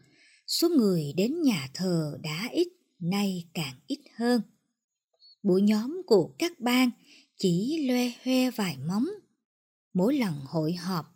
[0.47, 4.43] số người đến nhà thờ đã ít, nay càng ít hơn.
[5.43, 6.91] Buổi nhóm của các bang
[7.39, 9.07] chỉ loe hoe vài móng.
[9.95, 11.07] Mỗi lần hội họp,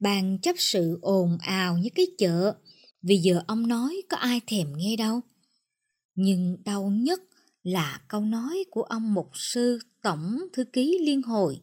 [0.00, 2.54] bàn chấp sự ồn ào như cái chợ,
[3.02, 5.20] vì giờ ông nói có ai thèm nghe đâu.
[6.22, 7.20] Nhưng đau nhất
[7.62, 11.60] là câu nói của ông mục sư tổng thư ký liên hội,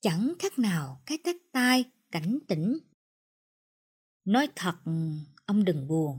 [0.00, 2.78] chẳng khác nào cái tắt tai cảnh tỉnh.
[4.24, 4.74] Nói thật,
[5.46, 6.18] ông đừng buồn.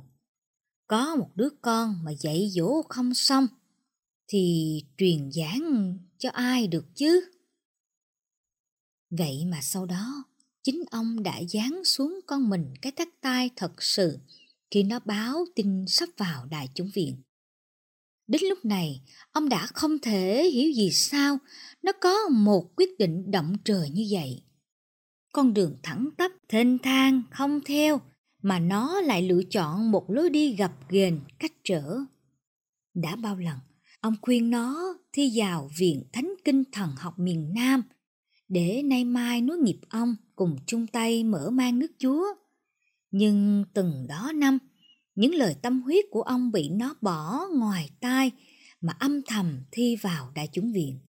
[0.88, 3.48] Có một đứa con mà dạy dỗ không xong,
[4.28, 7.32] thì truyền giảng cho ai được chứ?
[9.10, 10.24] Vậy mà sau đó,
[10.64, 14.20] chính ông đã dán xuống con mình cái tắt tai thật sự
[14.72, 17.22] khi nó báo tin sắp vào đài chúng viện.
[18.28, 21.38] Đến lúc này, ông đã không thể hiểu gì sao
[21.84, 24.44] nó có một quyết định động trời như vậy.
[25.34, 28.02] Con đường thẳng tắp, thênh thang, không theo,
[28.42, 31.98] mà nó lại lựa chọn một lối đi gập ghềnh, cách trở.
[32.94, 33.58] Đã bao lần,
[34.00, 37.84] ông khuyên nó thi vào Viện Thánh Kinh Thần học miền Nam
[38.48, 42.26] để nay mai nối nghiệp ông cùng chung tay mở mang nước Chúa.
[43.12, 44.58] Nhưng từng đó năm,
[45.18, 48.32] những lời tâm huyết của ông bị nó bỏ ngoài tai
[48.82, 51.00] mà âm thầm thi vào đại chúng viện.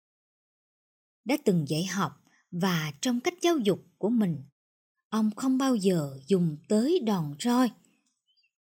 [1.24, 2.12] Đã từng dạy học
[2.50, 4.36] và trong cách giáo dục của mình,
[5.08, 7.70] ông không bao giờ dùng tới đòn roi.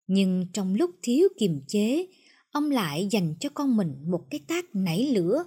[0.08, 2.08] Nhưng trong lúc thiếu kiềm chế,
[2.52, 5.44] ông lại dành cho con mình một cái tác nảy lửa.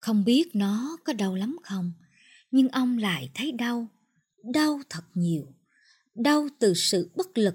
[0.00, 1.92] Không biết nó có đau lắm không,
[2.50, 3.88] nhưng ông lại thấy đau,
[4.54, 5.54] đau thật nhiều.
[6.14, 7.54] Đau từ sự bất lực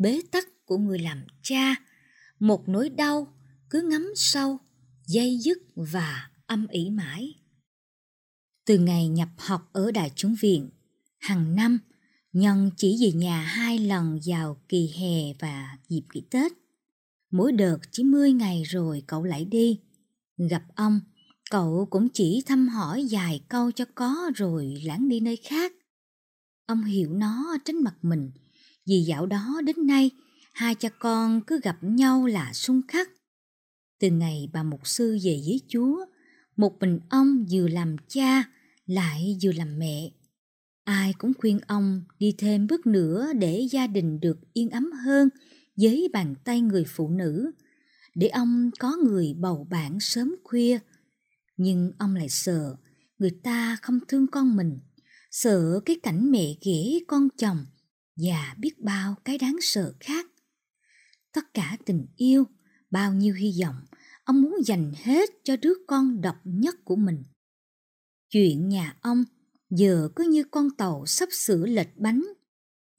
[0.00, 1.76] bế tắc của người làm cha,
[2.38, 3.34] một nỗi đau
[3.70, 4.58] cứ ngấm sâu,
[5.06, 7.34] dây dứt và âm ỉ mãi.
[8.66, 10.70] Từ ngày nhập học ở Đại chúng viện,
[11.18, 11.78] hàng năm
[12.32, 16.52] Nhân chỉ về nhà hai lần vào kỳ hè và dịp nghỉ Tết.
[17.30, 19.80] Mỗi đợt chỉ 10 ngày rồi cậu lại đi.
[20.50, 21.00] Gặp ông,
[21.50, 25.72] cậu cũng chỉ thăm hỏi vài câu cho có rồi lãng đi nơi khác.
[26.66, 28.30] Ông hiểu nó tránh mặt mình,
[28.86, 30.10] vì dạo đó đến nay,
[30.52, 33.10] hai cha con cứ gặp nhau là xung khắc.
[34.00, 36.04] Từ ngày bà mục sư về với Chúa,
[36.56, 38.44] một mình ông vừa làm cha
[38.86, 40.10] lại vừa làm mẹ.
[40.84, 45.28] Ai cũng khuyên ông đi thêm bước nữa để gia đình được yên ấm hơn
[45.76, 47.50] với bàn tay người phụ nữ,
[48.14, 50.78] để ông có người bầu bạn sớm khuya.
[51.56, 52.76] Nhưng ông lại sợ
[53.18, 54.78] người ta không thương con mình,
[55.30, 57.64] sợ cái cảnh mẹ ghẻ con chồng
[58.22, 60.26] và biết bao cái đáng sợ khác.
[61.32, 62.44] Tất cả tình yêu,
[62.90, 63.76] bao nhiêu hy vọng,
[64.24, 67.22] ông muốn dành hết cho đứa con độc nhất của mình.
[68.28, 69.24] Chuyện nhà ông
[69.70, 72.24] giờ cứ như con tàu sắp sửa lệch bánh.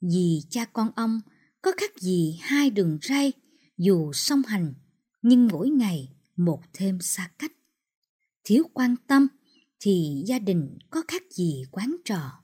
[0.00, 1.20] Vì cha con ông
[1.62, 3.32] có khác gì hai đường ray
[3.78, 4.74] dù song hành,
[5.22, 7.52] nhưng mỗi ngày một thêm xa cách.
[8.44, 9.28] Thiếu quan tâm
[9.80, 12.41] thì gia đình có khác gì quán trò.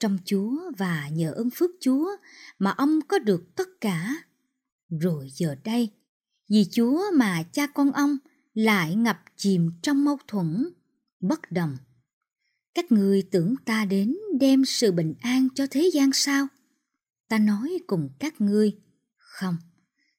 [0.00, 2.08] Trong Chúa và nhờ ơn phước Chúa
[2.58, 4.14] mà ông có được tất cả.
[5.00, 5.90] Rồi giờ đây,
[6.48, 8.16] vì Chúa mà cha con ông
[8.54, 10.68] lại ngập chìm trong mâu thuẫn,
[11.20, 11.76] bất đồng.
[12.74, 16.46] Các người tưởng ta đến đem sự bình an cho thế gian sao?
[17.28, 18.76] Ta nói cùng các ngươi
[19.16, 19.56] không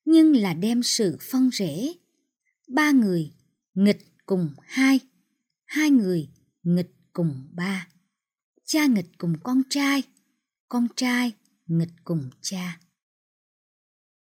[0.06, 1.94] nhưng là đem sự phân rẽ
[2.68, 3.34] ba người
[3.74, 5.00] nghịch cùng hai
[5.66, 6.30] hai người
[6.64, 7.88] nghịch cùng ba
[8.74, 10.04] cha nghịch cùng con trai
[10.70, 11.32] con trai
[11.68, 12.80] nghịch cùng cha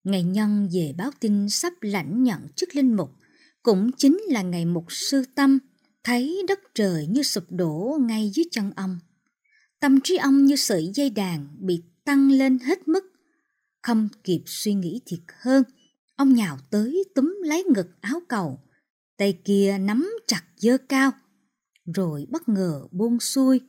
[0.04, 3.10] ngày nhân về báo tin sắp lãnh nhận chức linh mục
[3.64, 5.60] cũng chính là ngày mục sư tâm
[6.04, 9.00] thấy đất trời như sụp đổ ngay dưới chân ông.
[9.80, 13.04] Tâm trí ông như sợi dây đàn bị tăng lên hết mức.
[13.82, 15.64] Không kịp suy nghĩ thiệt hơn,
[16.16, 18.60] ông nhào tới túm lấy ngực áo cầu,
[19.18, 21.12] tay kia nắm chặt dơ cao,
[21.96, 23.62] rồi bất ngờ buông xuôi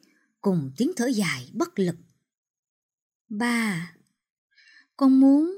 [0.44, 1.96] cùng tiếng thở dài bất lực.
[3.28, 3.92] Ba,
[4.96, 5.54] con muốn...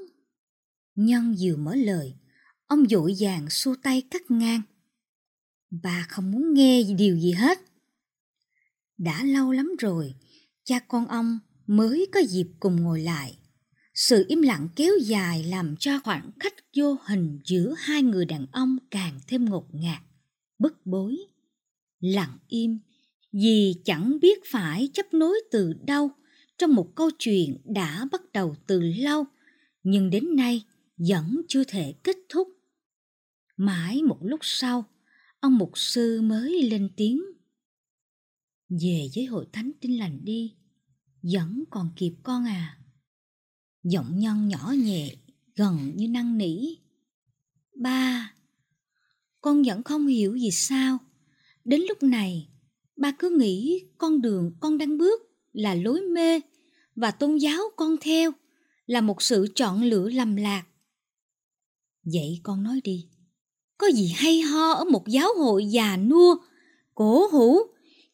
[0.94, 2.14] Nhân vừa mở lời,
[2.66, 4.62] ông dội vàng xua tay cắt ngang.
[5.70, 7.58] Bà không muốn nghe điều gì hết.
[8.98, 10.14] Đã lâu lắm rồi,
[10.64, 13.38] cha con ông mới có dịp cùng ngồi lại.
[13.94, 18.46] Sự im lặng kéo dài làm cho khoảng cách vô hình giữa hai người đàn
[18.52, 20.02] ông càng thêm ngột ngạt,
[20.58, 21.16] bức bối.
[22.00, 22.78] Lặng im,
[23.42, 26.10] vì chẳng biết phải chấp nối từ đâu
[26.58, 29.24] trong một câu chuyện đã bắt đầu từ lâu,
[29.82, 30.64] nhưng đến nay
[30.96, 32.48] vẫn chưa thể kết thúc.
[33.56, 34.84] Mãi một lúc sau,
[35.40, 37.22] ông mục sư mới lên tiếng.
[38.68, 40.54] Về với hội thánh tin lành đi
[41.22, 42.78] vẫn còn kịp con à.
[43.82, 45.14] Giọng nhân nhỏ nhẹ
[45.56, 46.74] gần như năn nỉ.
[47.74, 48.34] Ba
[49.40, 50.98] con vẫn không hiểu vì sao.
[51.64, 52.48] Đến lúc này
[52.96, 56.40] ba cứ nghĩ con đường con đang bước là lối mê
[56.96, 58.32] và tôn giáo con theo
[58.86, 60.64] là một sự chọn lựa lầm lạc
[62.04, 63.08] vậy con nói đi
[63.78, 66.36] có gì hay ho ở một giáo hội già nua,
[66.94, 67.58] cổ hủ,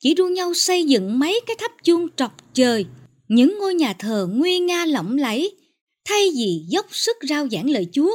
[0.00, 2.86] chỉ đua nhau xây dựng mấy cái tháp chuông trọc trời,
[3.28, 5.56] những ngôi nhà thờ nguy nga lộng lẫy,
[6.04, 8.12] thay vì dốc sức rao giảng lời Chúa.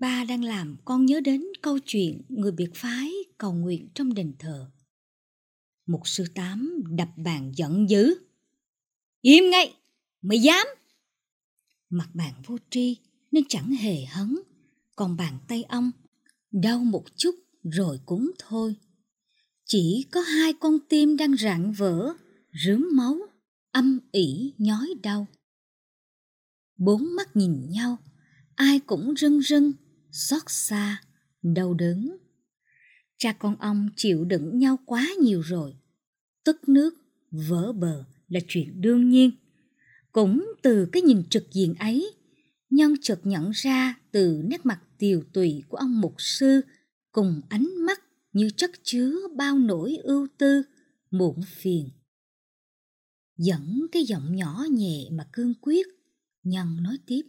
[0.00, 4.32] Ba đang làm con nhớ đến câu chuyện người biệt phái cầu nguyện trong đền
[4.38, 4.70] thờ.
[5.86, 8.14] Một sư tám đập bàn giận dữ.
[9.20, 9.74] Im ngay,
[10.22, 10.66] mày dám!
[11.90, 12.96] Mặt bạn vô tri
[13.30, 14.36] nên chẳng hề hấn
[14.96, 15.90] còn bàn tay ông
[16.52, 18.76] đau một chút rồi cũng thôi.
[19.64, 22.14] Chỉ có hai con tim đang rạn vỡ,
[22.64, 23.18] rướm máu,
[23.72, 25.26] âm ỉ nhói đau.
[26.76, 27.98] Bốn mắt nhìn nhau,
[28.54, 29.72] ai cũng rưng rưng,
[30.12, 31.02] xót xa,
[31.42, 32.16] đau đớn.
[33.18, 35.74] Cha con ông chịu đựng nhau quá nhiều rồi.
[36.44, 36.94] Tức nước,
[37.30, 39.30] vỡ bờ là chuyện đương nhiên.
[40.12, 42.12] Cũng từ cái nhìn trực diện ấy,
[42.70, 46.60] Nhân chợt nhận ra từ nét mặt tiều tụy của ông mục sư
[47.12, 48.00] cùng ánh mắt
[48.32, 50.62] như chất chứa bao nỗi ưu tư,
[51.10, 51.88] muộn phiền.
[53.36, 55.86] Dẫn cái giọng nhỏ nhẹ mà cương quyết,
[56.42, 57.22] Nhân nói tiếp.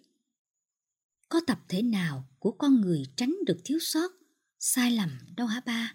[1.31, 4.11] Có tập thể nào của con người tránh được thiếu sót,
[4.59, 5.93] sai lầm đâu hả ba?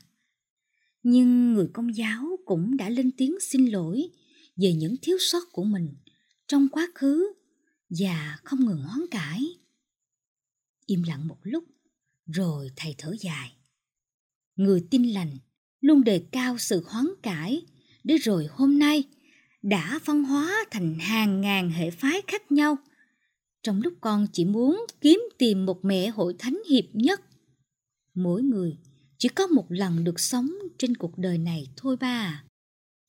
[1.03, 4.11] Nhưng người công giáo cũng đã lên tiếng xin lỗi
[4.57, 5.94] về những thiếu sót của mình
[6.49, 7.33] trong quá khứ
[7.99, 9.40] và không ngừng hoán cải.
[10.87, 11.64] Im lặng một lúc,
[12.27, 13.53] rồi thầy thở dài.
[14.57, 15.38] Người tin lành
[15.81, 17.66] luôn đề cao sự hoán cải,
[18.05, 19.05] để rồi hôm nay
[19.62, 22.77] đã phân hóa thành hàng ngàn hệ phái khác nhau.
[23.66, 27.20] Trong lúc con chỉ muốn kiếm tìm một mẹ hội thánh hiệp nhất,
[28.14, 28.76] mỗi người
[29.18, 32.44] chỉ có một lần được sống trên cuộc đời này thôi ba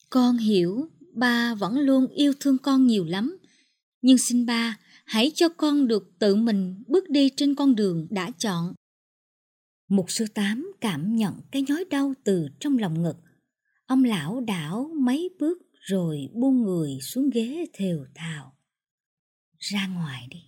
[0.10, 3.38] Con hiểu ba vẫn luôn yêu thương con nhiều lắm,
[4.02, 8.32] nhưng xin ba hãy cho con được tự mình bước đi trên con đường đã
[8.32, 8.74] chọn.
[9.90, 13.18] Mục sư Tám cảm nhận cái nhói đau từ trong lòng ngực.
[13.86, 18.54] Ông lão đảo mấy bước rồi buông người xuống ghế thều thào.
[19.60, 20.47] Ra ngoài đi.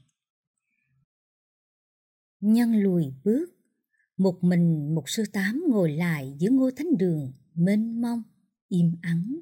[2.41, 3.45] Nhân lùi bước,
[4.17, 8.23] một mình một sư tám ngồi lại giữa ngôi thánh đường mênh mông,
[8.69, 9.35] im ắng.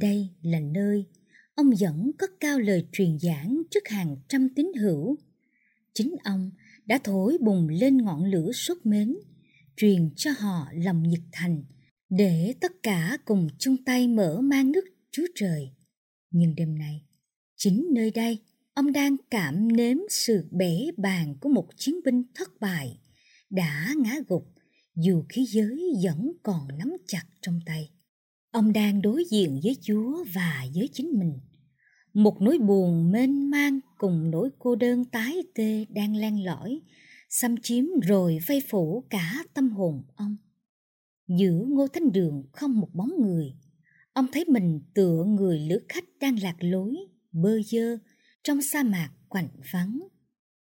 [0.00, 1.06] Đây là nơi
[1.54, 5.16] ông dẫn cất cao lời truyền giảng trước hàng trăm tín hữu.
[5.94, 6.50] Chính ông
[6.86, 9.16] đã thổi bùng lên ngọn lửa sốt mến,
[9.76, 11.64] truyền cho họ lòng nhiệt thành
[12.10, 15.70] để tất cả cùng chung tay mở mang nước Chúa Trời.
[16.30, 17.02] Nhưng đêm nay,
[17.56, 18.38] chính nơi đây,
[18.76, 22.98] ông đang cảm nếm sự bể bàn của một chiến binh thất bại,
[23.50, 24.48] đã ngã gục
[24.96, 27.90] dù khí giới vẫn còn nắm chặt trong tay.
[28.50, 31.38] Ông đang đối diện với Chúa và với chính mình.
[32.14, 36.80] Một nỗi buồn mênh mang cùng nỗi cô đơn tái tê đang len lỏi,
[37.30, 40.36] xâm chiếm rồi vây phủ cả tâm hồn ông.
[41.28, 43.54] Giữa ngô thánh đường không một bóng người,
[44.12, 46.96] ông thấy mình tựa người lữ khách đang lạc lối,
[47.32, 47.98] bơ dơ
[48.46, 50.00] trong sa mạc quạnh vắng.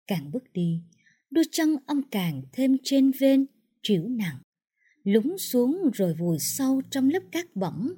[0.06, 0.82] Càng bước đi,
[1.30, 3.46] đôi chân ông càng thêm trên ven
[3.82, 4.38] trĩu nặng,
[5.04, 7.94] lúng xuống rồi vùi sâu trong lớp cát bẩn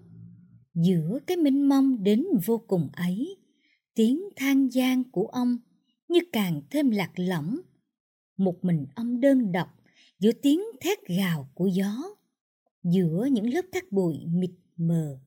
[0.75, 3.37] Giữa cái mênh mông đến vô cùng ấy,
[3.95, 5.59] tiếng than gian của ông
[6.09, 7.61] như càng thêm lạc lõng.
[8.37, 9.69] Một mình ông đơn độc
[10.19, 11.97] giữa tiếng thét gào của gió,
[12.83, 15.19] giữa những lớp cát bụi mịt mờ.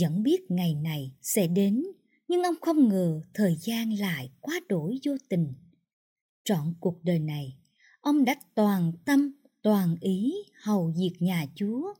[0.00, 1.82] Vẫn biết ngày này sẽ đến,
[2.32, 5.54] nhưng ông không ngờ thời gian lại quá đổi vô tình.
[6.44, 7.56] Trọn cuộc đời này,
[8.00, 11.94] ông đã toàn tâm toàn ý hầu việc nhà Chúa.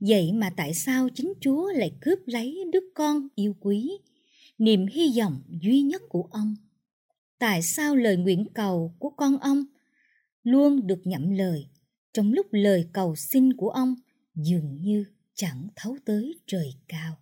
[0.00, 3.90] Vậy mà tại sao chính Chúa lại cướp lấy đứa con yêu quý,
[4.58, 6.56] niềm hy vọng duy nhất của ông?
[7.38, 9.64] Tại sao lời nguyện cầu của con ông
[10.42, 11.66] luôn được nhậm lời,
[12.12, 13.94] trong lúc lời cầu xin của ông
[14.34, 17.16] dường như chẳng thấu tới trời cao?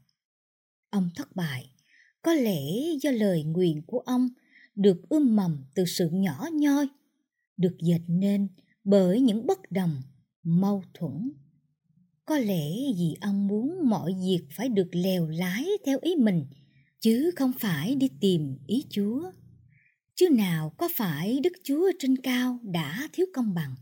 [0.91, 1.74] Ông thất bại,
[2.25, 2.63] có lẽ
[3.03, 4.29] do lời nguyện của ông
[4.75, 6.89] được ươm mầm từ sự nhỏ nhoi,
[7.57, 8.49] được dệt nên
[8.85, 10.03] bởi những bất đồng,
[10.43, 11.33] mâu thuẫn.
[12.25, 16.47] Có lẽ vì ông muốn mọi việc phải được lèo lái theo ý mình,
[17.01, 19.31] chứ không phải đi tìm ý Chúa.
[20.15, 23.75] Chứ nào có phải Đức Chúa trên cao đã thiếu công bằng?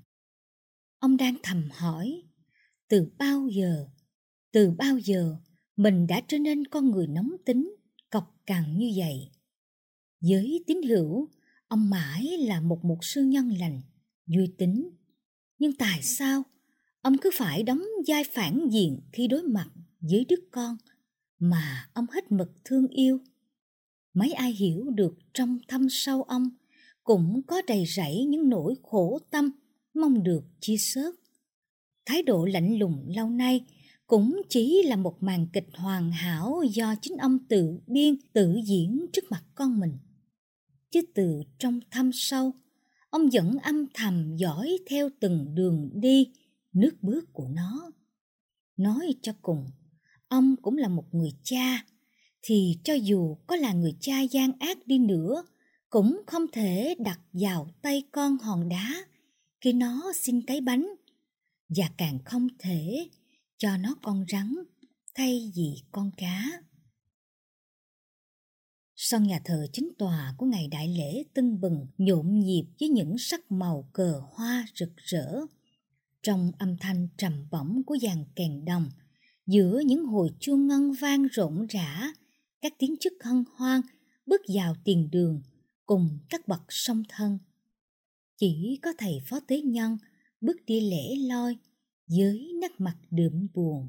[0.99, 2.23] Ông đang thầm hỏi,
[2.89, 3.87] từ bao giờ,
[4.53, 5.37] từ bao giờ
[5.77, 7.75] mình đã trở nên con người nóng tính,
[8.13, 9.31] cọc cằn như vậy?
[10.21, 11.29] Với tín hữu,
[11.69, 13.81] ông mãi là một mục sư nhân lành,
[14.27, 14.91] vui tính.
[15.59, 16.43] Nhưng tại sao
[17.01, 19.69] ông cứ phải đóng vai phản diện khi đối mặt
[20.01, 20.77] với đứa con
[21.39, 23.19] mà ông hết mực thương yêu?
[24.15, 26.51] Mấy ai hiểu được trong thâm sâu ông
[27.05, 29.51] cũng có đầy rẫy những nỗi khổ tâm
[29.95, 31.15] mong được chia sớt.
[32.07, 33.65] Thái độ lạnh lùng lâu nay
[34.07, 39.07] cũng chỉ là một màn kịch hoàn hảo do chính ông tự biên tự diễn
[39.13, 39.99] trước mặt con mình.
[40.91, 42.53] Chứ từ trong thâm sâu,
[43.11, 46.33] ông vẫn âm thầm dõi theo từng đường đi,
[46.73, 47.91] nước bước của nó.
[48.77, 49.67] Nói cho cùng,
[50.29, 51.85] ông cũng là một người cha,
[52.43, 55.45] thì cho dù có là người cha gian ác đi nữa,
[55.91, 58.95] cũng không thể đặt vào tay con hòn đá
[59.61, 60.87] khi nó xin cái bánh,
[61.69, 63.09] và càng không thể
[63.63, 64.55] cho nó con rắn
[65.15, 66.63] thay vì con cá.
[68.97, 73.19] Sân nhà thờ chính tòa của ngày đại lễ tưng bừng nhộn nhịp với những
[73.19, 75.41] sắc màu cờ hoa rực rỡ.
[76.23, 78.91] Trong âm thanh trầm bổng của dàn kèn đồng,
[79.47, 82.13] giữa những hồi chuông ngân vang rộn rã,
[82.61, 83.81] các tiếng chức hân hoan
[84.27, 85.43] bước vào tiền đường
[85.87, 87.39] cùng các bậc song thân.
[88.37, 89.99] Chỉ có thầy phó tế nhân
[90.41, 91.57] bước đi lễ loi
[92.19, 93.89] với nét mặt đượm buồn.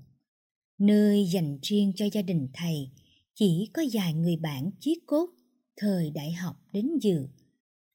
[0.77, 2.89] Nơi dành riêng cho gia đình thầy
[3.36, 5.29] chỉ có vài người bạn chiếc cốt
[5.77, 7.27] thời đại học đến dự,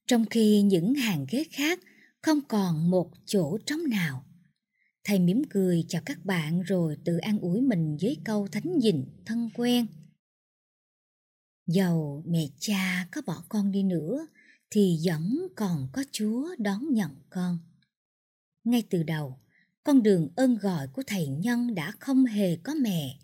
[0.07, 1.81] trong khi những hàng ghế khác
[2.23, 4.25] không còn một chỗ trống nào.
[5.05, 9.05] Thầy mỉm cười chào các bạn rồi tự an ủi mình với câu thánh dình
[9.27, 9.87] thân quen.
[11.67, 14.27] Dầu mẹ cha có bỏ con đi nữa
[14.71, 17.59] thì vẫn còn có Chúa đón nhận con.
[18.65, 19.39] Ngay từ đầu,
[19.89, 23.19] con đường ơn gọi của thầy Nhân đã không hề có mẹ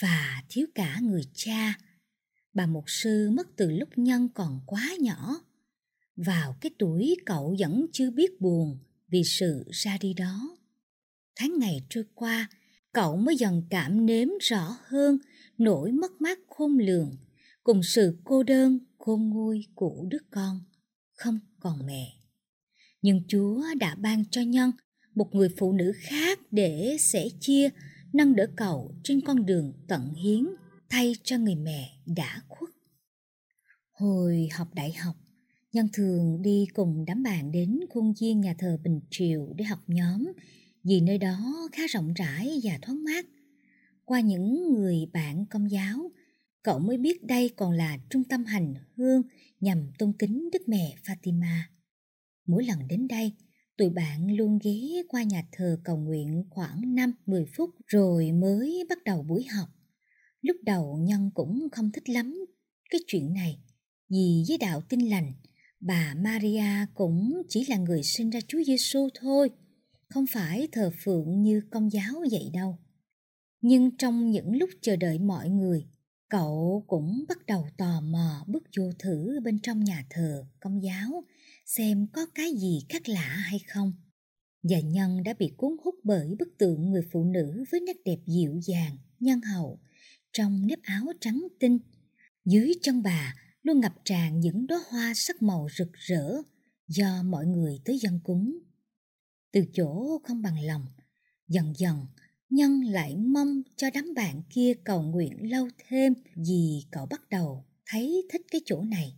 [0.00, 1.74] và thiếu cả người cha.
[2.54, 5.40] Bà mục sư mất từ lúc Nhân còn quá nhỏ.
[6.16, 8.78] Vào cái tuổi cậu vẫn chưa biết buồn
[9.08, 10.56] vì sự ra đi đó.
[11.36, 12.48] Tháng ngày trôi qua,
[12.92, 15.18] cậu mới dần cảm nếm rõ hơn
[15.58, 17.16] nỗi mất mát khôn lường
[17.62, 20.60] cùng sự cô đơn khôn nguôi của đứa con
[21.12, 22.12] không còn mẹ.
[23.02, 24.72] Nhưng Chúa đã ban cho Nhân
[25.16, 27.68] một người phụ nữ khác để sẻ chia
[28.12, 30.46] nâng đỡ cậu trên con đường tận hiến
[30.88, 32.70] thay cho người mẹ đã khuất.
[33.90, 35.16] Hồi học đại học,
[35.76, 39.78] Nhân thường đi cùng đám bạn đến khuôn viên nhà thờ Bình Triều để học
[39.86, 40.32] nhóm
[40.84, 43.26] vì nơi đó khá rộng rãi và thoáng mát.
[44.04, 46.10] Qua những người bạn công giáo,
[46.62, 49.22] cậu mới biết đây còn là trung tâm hành hương
[49.60, 51.58] nhằm tôn kính Đức Mẹ Fatima.
[52.46, 53.32] Mỗi lần đến đây,
[53.76, 56.80] tụi bạn luôn ghé qua nhà thờ cầu nguyện khoảng
[57.26, 59.68] 5-10 phút rồi mới bắt đầu buổi học.
[60.42, 62.46] Lúc đầu Nhân cũng không thích lắm
[62.90, 63.58] cái chuyện này,
[64.10, 65.32] vì với đạo tin lành,
[65.80, 69.50] bà Maria cũng chỉ là người sinh ra Chúa Giêsu thôi,
[70.08, 72.78] không phải thờ phượng như công giáo vậy đâu.
[73.60, 75.86] Nhưng trong những lúc chờ đợi mọi người,
[76.28, 81.24] cậu cũng bắt đầu tò mò bước vô thử bên trong nhà thờ công giáo
[81.66, 83.92] xem có cái gì khác lạ hay không.
[84.62, 88.18] Và Nhân đã bị cuốn hút bởi bức tượng người phụ nữ với nét đẹp
[88.26, 89.80] dịu dàng, nhân hậu,
[90.32, 91.78] trong nếp áo trắng tinh.
[92.44, 96.36] Dưới chân bà luôn ngập tràn những đóa hoa sắc màu rực rỡ
[96.88, 98.58] do mọi người tới dân cúng.
[99.52, 100.86] Từ chỗ không bằng lòng,
[101.48, 102.06] dần dần
[102.50, 107.64] Nhân lại mong cho đám bạn kia cầu nguyện lâu thêm vì cậu bắt đầu
[107.86, 109.16] thấy thích cái chỗ này.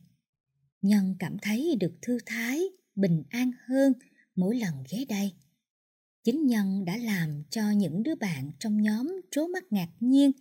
[0.82, 2.60] Nhân cảm thấy được thư thái,
[2.94, 3.92] bình an hơn
[4.36, 5.32] mỗi lần ghé đây.
[6.24, 10.32] Chính Nhân đã làm cho những đứa bạn trong nhóm trố mắt ngạc nhiên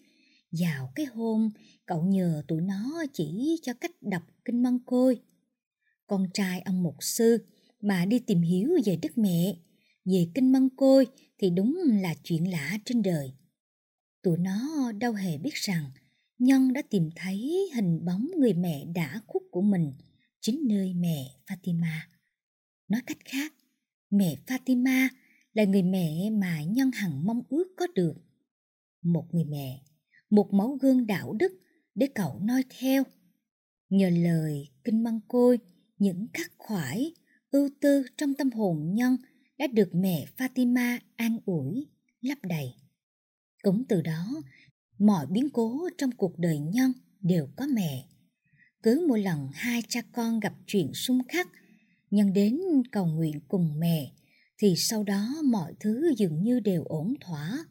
[0.52, 1.50] vào cái hôm
[1.86, 5.22] cậu nhờ tụi nó chỉ cho cách đọc kinh măng côi.
[6.08, 7.46] Con trai ông mục sư
[7.82, 9.56] mà đi tìm hiểu về Đức Mẹ,
[10.06, 11.08] về kinh măng côi
[11.38, 13.32] thì đúng là chuyện lạ trên đời.
[14.24, 15.92] Tụi nó đâu hề biết rằng
[16.40, 19.94] Nhân đã tìm thấy hình bóng người mẹ đã khuất của mình
[20.48, 21.98] chính nơi mẹ Fatima.
[22.88, 23.54] Nói cách khác,
[24.10, 25.08] mẹ Fatima
[25.54, 28.14] là người mẹ mà Nhân hằng mong ước có được.
[29.02, 29.84] Một người mẹ,
[30.30, 31.52] một mẫu gương đạo đức
[31.96, 33.04] để cậu noi theo.
[33.90, 35.60] Nhờ lời kinh măng côi,
[35.98, 37.12] những khắc khoải,
[37.52, 39.18] ưu tư trong tâm hồn Nhân
[39.58, 41.88] đã được mẹ Fatima an ủi,
[42.22, 42.74] lấp đầy.
[43.64, 44.42] Cũng từ đó,
[45.00, 48.08] mọi biến cố trong cuộc đời Nhân đều có mẹ.
[48.84, 51.48] Cứ mỗi lần hai cha con gặp chuyện xung khắc,
[52.12, 52.60] Nhân đến
[52.92, 54.12] cầu nguyện cùng mẹ,
[54.58, 57.66] thì sau đó mọi thứ dường như đều ổn thỏa.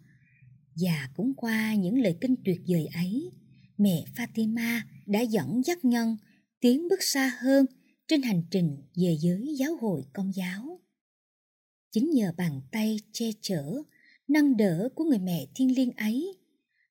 [0.76, 3.30] Và cũng qua những lời kinh tuyệt vời ấy,
[3.78, 6.16] mẹ Fatima đã dẫn dắt Nhân
[6.60, 7.66] tiến bước xa hơn
[8.08, 10.80] trên hành trình về giới giáo hội công giáo.
[11.92, 13.82] Chính nhờ bàn tay che chở,
[14.28, 16.36] nâng đỡ của người mẹ thiên liêng ấy,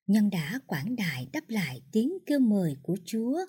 [0.06, 3.46] Nhân đã quảng đại đáp lại tiếng kêu mời của Chúa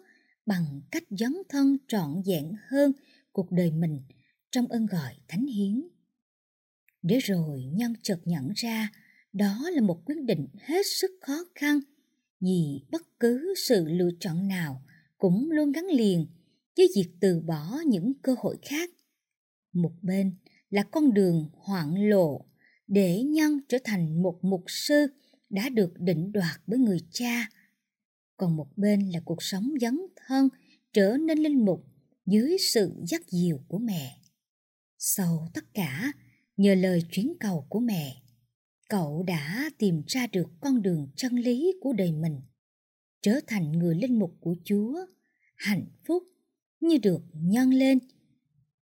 [0.47, 2.91] bằng cách dấn thân trọn vẹn hơn
[3.31, 4.01] cuộc đời mình
[4.51, 5.87] trong ơn gọi thánh hiến.
[7.01, 8.91] Để rồi Nhân chợt nhận ra
[9.33, 11.79] đó là một quyết định hết sức khó khăn,
[12.41, 14.83] vì bất cứ sự lựa chọn nào
[15.17, 16.27] cũng luôn gắn liền
[16.77, 18.89] với việc từ bỏ những cơ hội khác.
[19.73, 20.35] Một bên
[20.69, 22.45] là con đường hoạn lộ
[22.87, 25.07] để nhân trở thành một mục sư
[25.49, 27.49] đã được định đoạt bởi người cha.
[28.37, 29.99] Còn một bên là cuộc sống dấn
[30.30, 30.49] hơn
[30.93, 31.86] trở nên linh mục
[32.25, 34.17] dưới sự dắt dìu của mẹ.
[34.97, 36.11] Sau tất cả,
[36.57, 38.21] nhờ lời chuyến cầu của mẹ,
[38.89, 42.41] cậu đã tìm ra được con đường chân lý của đời mình,
[43.21, 45.05] trở thành người linh mục của Chúa,
[45.55, 46.23] hạnh phúc
[46.80, 47.99] như được nhân lên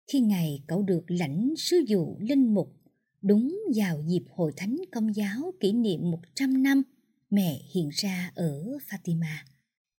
[0.08, 2.76] khi ngày cậu được lãnh sứ dụ linh mục
[3.22, 6.84] đúng vào dịp hội thánh công giáo kỷ niệm 100 năm
[7.30, 9.36] mẹ hiện ra ở Fatima.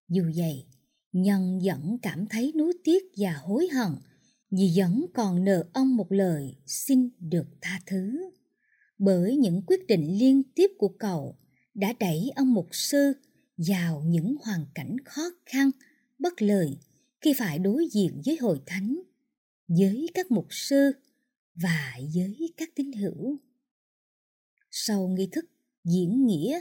[0.09, 0.65] Dù vậy,
[1.23, 3.93] nhân vẫn cảm thấy nuối tiếc và hối hận
[4.51, 8.31] vì vẫn còn nợ ông một lời xin được tha thứ.
[8.99, 11.39] Bởi những quyết định liên tiếp của cậu
[11.75, 13.13] đã đẩy ông mục sư
[13.57, 15.71] vào những hoàn cảnh khó khăn,
[16.19, 16.79] bất lợi
[17.21, 18.97] khi phải đối diện với hội thánh
[19.69, 20.93] với các mục sư
[21.55, 23.37] và với các tín hữu.
[24.71, 25.45] Sau nghi thức
[25.85, 26.61] diễn nghĩa,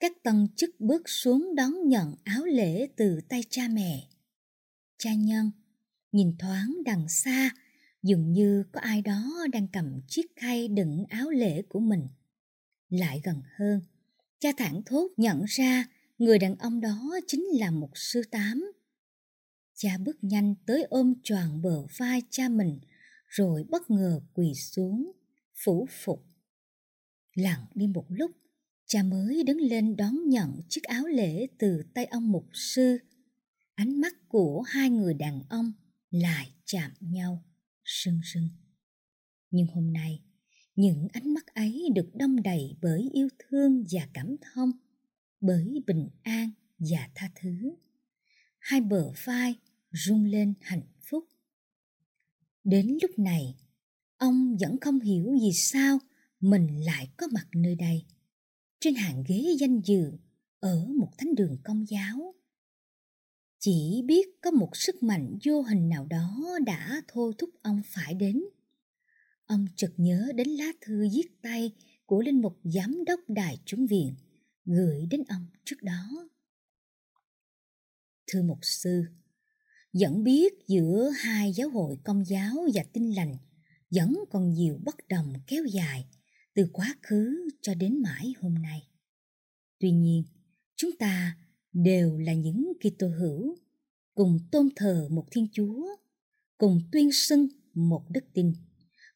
[0.00, 4.08] các tân chức bước xuống đón nhận áo lễ từ tay cha mẹ.
[4.98, 5.50] Cha nhân
[6.12, 7.50] nhìn thoáng đằng xa,
[8.02, 12.06] dường như có ai đó đang cầm chiếc khay đựng áo lễ của mình.
[12.88, 13.80] Lại gần hơn,
[14.38, 15.84] cha thẳng thốt nhận ra
[16.18, 18.64] người đàn ông đó chính là một sư tám
[19.76, 22.80] Cha bước nhanh tới ôm tròn bờ vai cha mình,
[23.26, 25.12] rồi bất ngờ quỳ xuống,
[25.64, 26.24] phủ phục.
[27.34, 28.30] Lặng đi một lúc,
[28.86, 32.98] cha mới đứng lên đón nhận chiếc áo lễ từ tay ông mục sư.
[33.74, 35.72] Ánh mắt của hai người đàn ông
[36.10, 37.44] lại chạm nhau,
[37.84, 38.48] sưng sưng.
[39.50, 40.22] Nhưng hôm nay,
[40.76, 44.70] những ánh mắt ấy được đông đầy bởi yêu thương và cảm thông,
[45.40, 47.74] bởi bình an và tha thứ.
[48.58, 49.54] Hai bờ vai
[49.90, 51.24] rung lên hạnh phúc.
[52.64, 53.54] Đến lúc này,
[54.16, 55.98] ông vẫn không hiểu vì sao
[56.40, 58.04] mình lại có mặt nơi đây.
[58.84, 60.12] Trên hàng ghế danh dự
[60.60, 62.34] ở một thánh đường công giáo.
[63.58, 68.14] Chỉ biết có một sức mạnh vô hình nào đó đã thôi thúc ông phải
[68.14, 68.44] đến.
[69.46, 71.72] Ông chợt nhớ đến lá thư viết tay
[72.06, 74.14] của linh mục giám đốc đài chúng viện
[74.64, 76.28] gửi đến ông trước đó.
[78.26, 79.04] Thưa mục sư,
[79.92, 83.36] vẫn biết giữa hai giáo hội công giáo và tin lành
[83.90, 86.06] vẫn còn nhiều bất đồng kéo dài
[86.54, 88.82] từ quá khứ cho đến mãi hôm nay.
[89.80, 90.24] Tuy nhiên,
[90.76, 91.36] chúng ta
[91.72, 93.56] đều là những Kitô hữu,
[94.14, 95.86] cùng tôn thờ một Thiên Chúa,
[96.58, 98.52] cùng tuyên xưng một đức tin,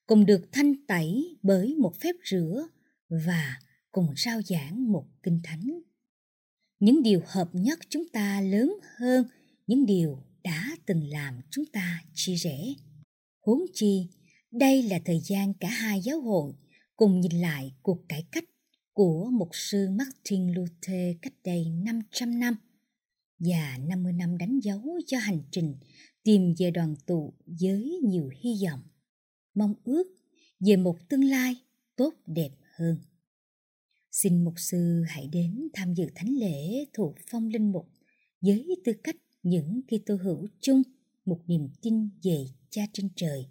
[0.06, 2.68] cùng được thanh tẩy bởi một phép rửa
[3.08, 3.58] và
[3.92, 5.80] cùng rao giảng một kinh thánh.
[6.80, 9.26] Những điều hợp nhất chúng ta lớn hơn
[9.66, 12.74] những điều đã từng làm chúng ta chia rẽ.
[13.46, 14.08] Huống chi,
[14.50, 16.52] đây là thời gian cả hai giáo hội
[16.98, 18.44] cùng nhìn lại cuộc cải cách
[18.92, 22.54] của mục sư Martin Luther cách đây 500 năm
[23.38, 25.74] và 50 năm đánh dấu cho hành trình
[26.22, 28.80] tìm về đoàn tụ với nhiều hy vọng,
[29.54, 30.04] mong ước
[30.60, 31.56] về một tương lai
[31.96, 32.98] tốt đẹp hơn.
[34.12, 37.88] Xin mục sư hãy đến tham dự thánh lễ thuộc phong linh mục
[38.40, 40.82] với tư cách những Kitô hữu chung
[41.24, 43.46] một niềm tin về Cha trên trời,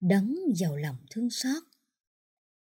[0.00, 1.62] đấng giàu lòng thương xót.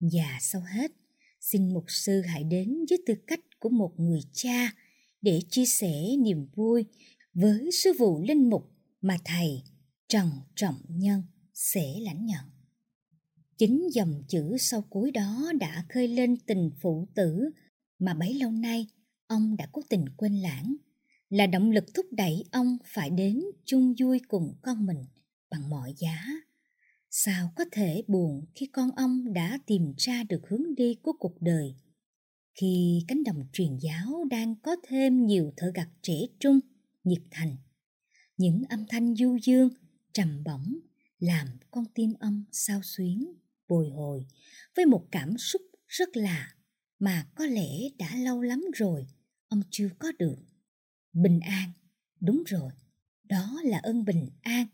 [0.01, 0.93] Và sau hết,
[1.41, 4.73] xin mục sư hãy đến với tư cách của một người cha
[5.23, 6.85] để chia sẻ niềm vui
[7.35, 8.71] với sư vụ linh mục
[9.01, 9.63] mà thầy
[10.09, 11.23] Trần Trọng Nhân
[11.55, 12.45] sẽ lãnh nhận.
[13.59, 17.51] Chính dòng chữ sau cuối đó đã khơi lên tình phụ tử
[17.99, 18.87] mà bấy lâu nay
[19.27, 20.77] ông đã cố tình quên lãng,
[21.29, 25.05] là động lực thúc đẩy ông phải đến chung vui cùng con mình
[25.51, 26.27] bằng mọi giá.
[27.13, 31.43] Sao có thể buồn khi con ông đã tìm ra được hướng đi của cuộc
[31.43, 31.75] đời,
[32.61, 36.61] khi cánh đồng truyền giáo đang có thêm nhiều thợ gặt trẻ trung,
[37.05, 37.57] nhiệt thành.
[38.37, 39.69] Những âm thanh du dương,
[40.13, 40.79] trầm bổng
[41.19, 43.33] làm con tim ông sao xuyến
[43.69, 44.27] bồi hồi
[44.77, 46.55] với một cảm xúc rất lạ
[46.99, 49.07] mà có lẽ đã lâu lắm rồi
[49.49, 50.37] ông chưa có được.
[51.13, 51.73] Bình an,
[52.21, 52.73] đúng rồi,
[53.25, 54.67] đó là ơn bình an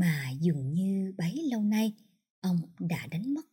[0.00, 1.92] mà dường như bấy lâu nay
[2.40, 3.46] ông đã đánh mất.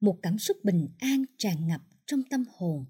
[0.00, 2.84] Một cảm xúc bình an tràn ngập trong tâm hồn.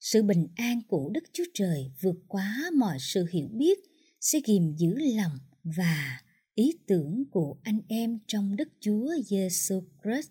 [0.00, 3.78] Sự bình an của Đức Chúa Trời vượt quá mọi sự hiểu biết
[4.20, 6.20] sẽ ghim giữ lòng và
[6.54, 10.30] ý tưởng của anh em trong Đức Chúa Giêsu Christ.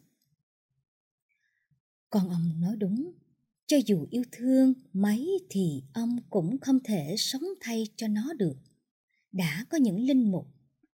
[2.09, 3.11] Còn ông nói đúng,
[3.67, 8.57] cho dù yêu thương mấy thì ông cũng không thể sống thay cho nó được.
[9.31, 10.47] Đã có những linh mục,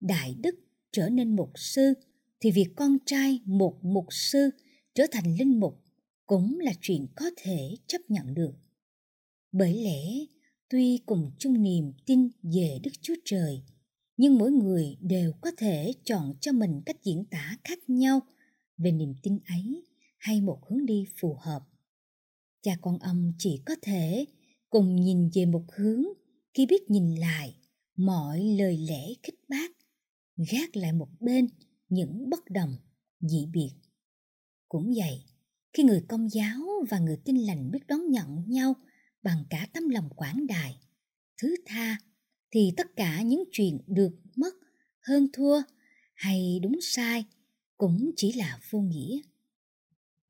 [0.01, 0.66] đại đức
[0.97, 1.95] trở nên mục sư,
[2.41, 4.51] thì việc con trai một mục sư
[4.95, 5.85] trở thành linh mục
[6.27, 8.53] cũng là chuyện có thể chấp nhận được.
[9.53, 10.27] Bởi lẽ,
[10.69, 13.63] tuy cùng chung niềm tin về Đức Chúa Trời,
[14.17, 18.21] nhưng mỗi người đều có thể chọn cho mình cách diễn tả khác nhau
[18.79, 19.85] về niềm tin ấy
[20.19, 21.61] hay một hướng đi phù hợp.
[22.63, 24.25] Cha con ông chỉ có thể
[24.71, 26.03] cùng nhìn về một hướng
[26.55, 27.55] khi biết nhìn lại
[27.97, 29.76] mọi lời lẽ khích bác,
[30.37, 31.49] gác lại một bên
[31.89, 32.77] những bất đồng,
[33.21, 33.71] dị biệt.
[34.69, 35.25] Cũng vậy,
[35.73, 36.61] khi người công giáo
[36.91, 38.75] và người tin lành biết đón nhận nhau
[39.23, 40.79] bằng cả tấm lòng quảng đại,
[41.43, 41.99] thứ tha,
[42.51, 44.55] thì tất cả những chuyện được mất,
[45.01, 45.63] hơn thua
[46.15, 47.25] hay đúng sai
[47.77, 49.21] cũng chỉ là vô nghĩa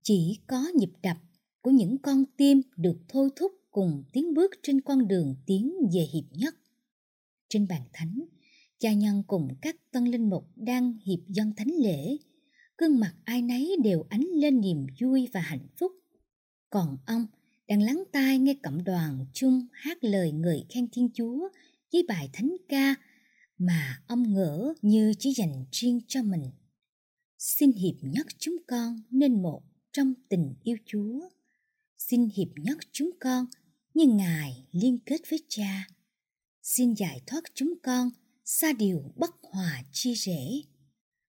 [0.06, 1.16] chỉ có nhịp đập
[1.60, 6.00] của những con tim được thôi thúc cùng tiến bước trên con đường tiến về
[6.12, 6.54] hiệp nhất.
[7.48, 8.20] Trên bàn thánh,
[8.78, 12.16] cha nhân cùng các tân linh mục đang hiệp dân thánh lễ,
[12.78, 15.92] gương mặt ai nấy đều ánh lên niềm vui và hạnh phúc.
[16.70, 17.26] Còn ông
[17.68, 21.48] đang lắng tai nghe cộng đoàn chung hát lời ngợi khen Thiên Chúa
[21.92, 22.94] với bài thánh ca
[23.58, 26.50] mà ông ngỡ như chỉ dành riêng cho mình.
[27.38, 29.62] Xin hiệp nhất chúng con nên một
[29.92, 31.20] trong tình yêu Chúa.
[31.98, 33.46] Xin hiệp nhất chúng con
[33.94, 35.88] như Ngài liên kết với Cha.
[36.62, 38.10] Xin giải thoát chúng con
[38.48, 40.40] xa điều bất hòa chia rẽ.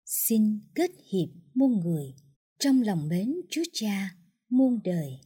[0.06, 2.14] Xin kết hiệp muôn người
[2.60, 4.10] trong lòng mến Chúa Cha
[4.50, 5.20] muôn đời.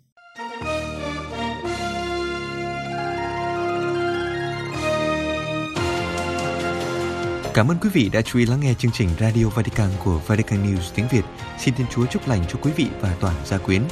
[7.54, 10.64] Cảm ơn quý vị đã chú ý lắng nghe chương trình Radio Vatican của Vatican
[10.64, 11.24] News tiếng Việt.
[11.60, 13.84] Xin Thiên Chúa chúc lành cho quý vị và toàn gia quyến.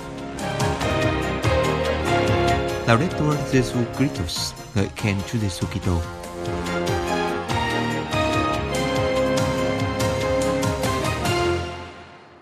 [2.88, 6.25] Laudetur Jesu Christus, ngợi khen Chúa Giêsu Kitô.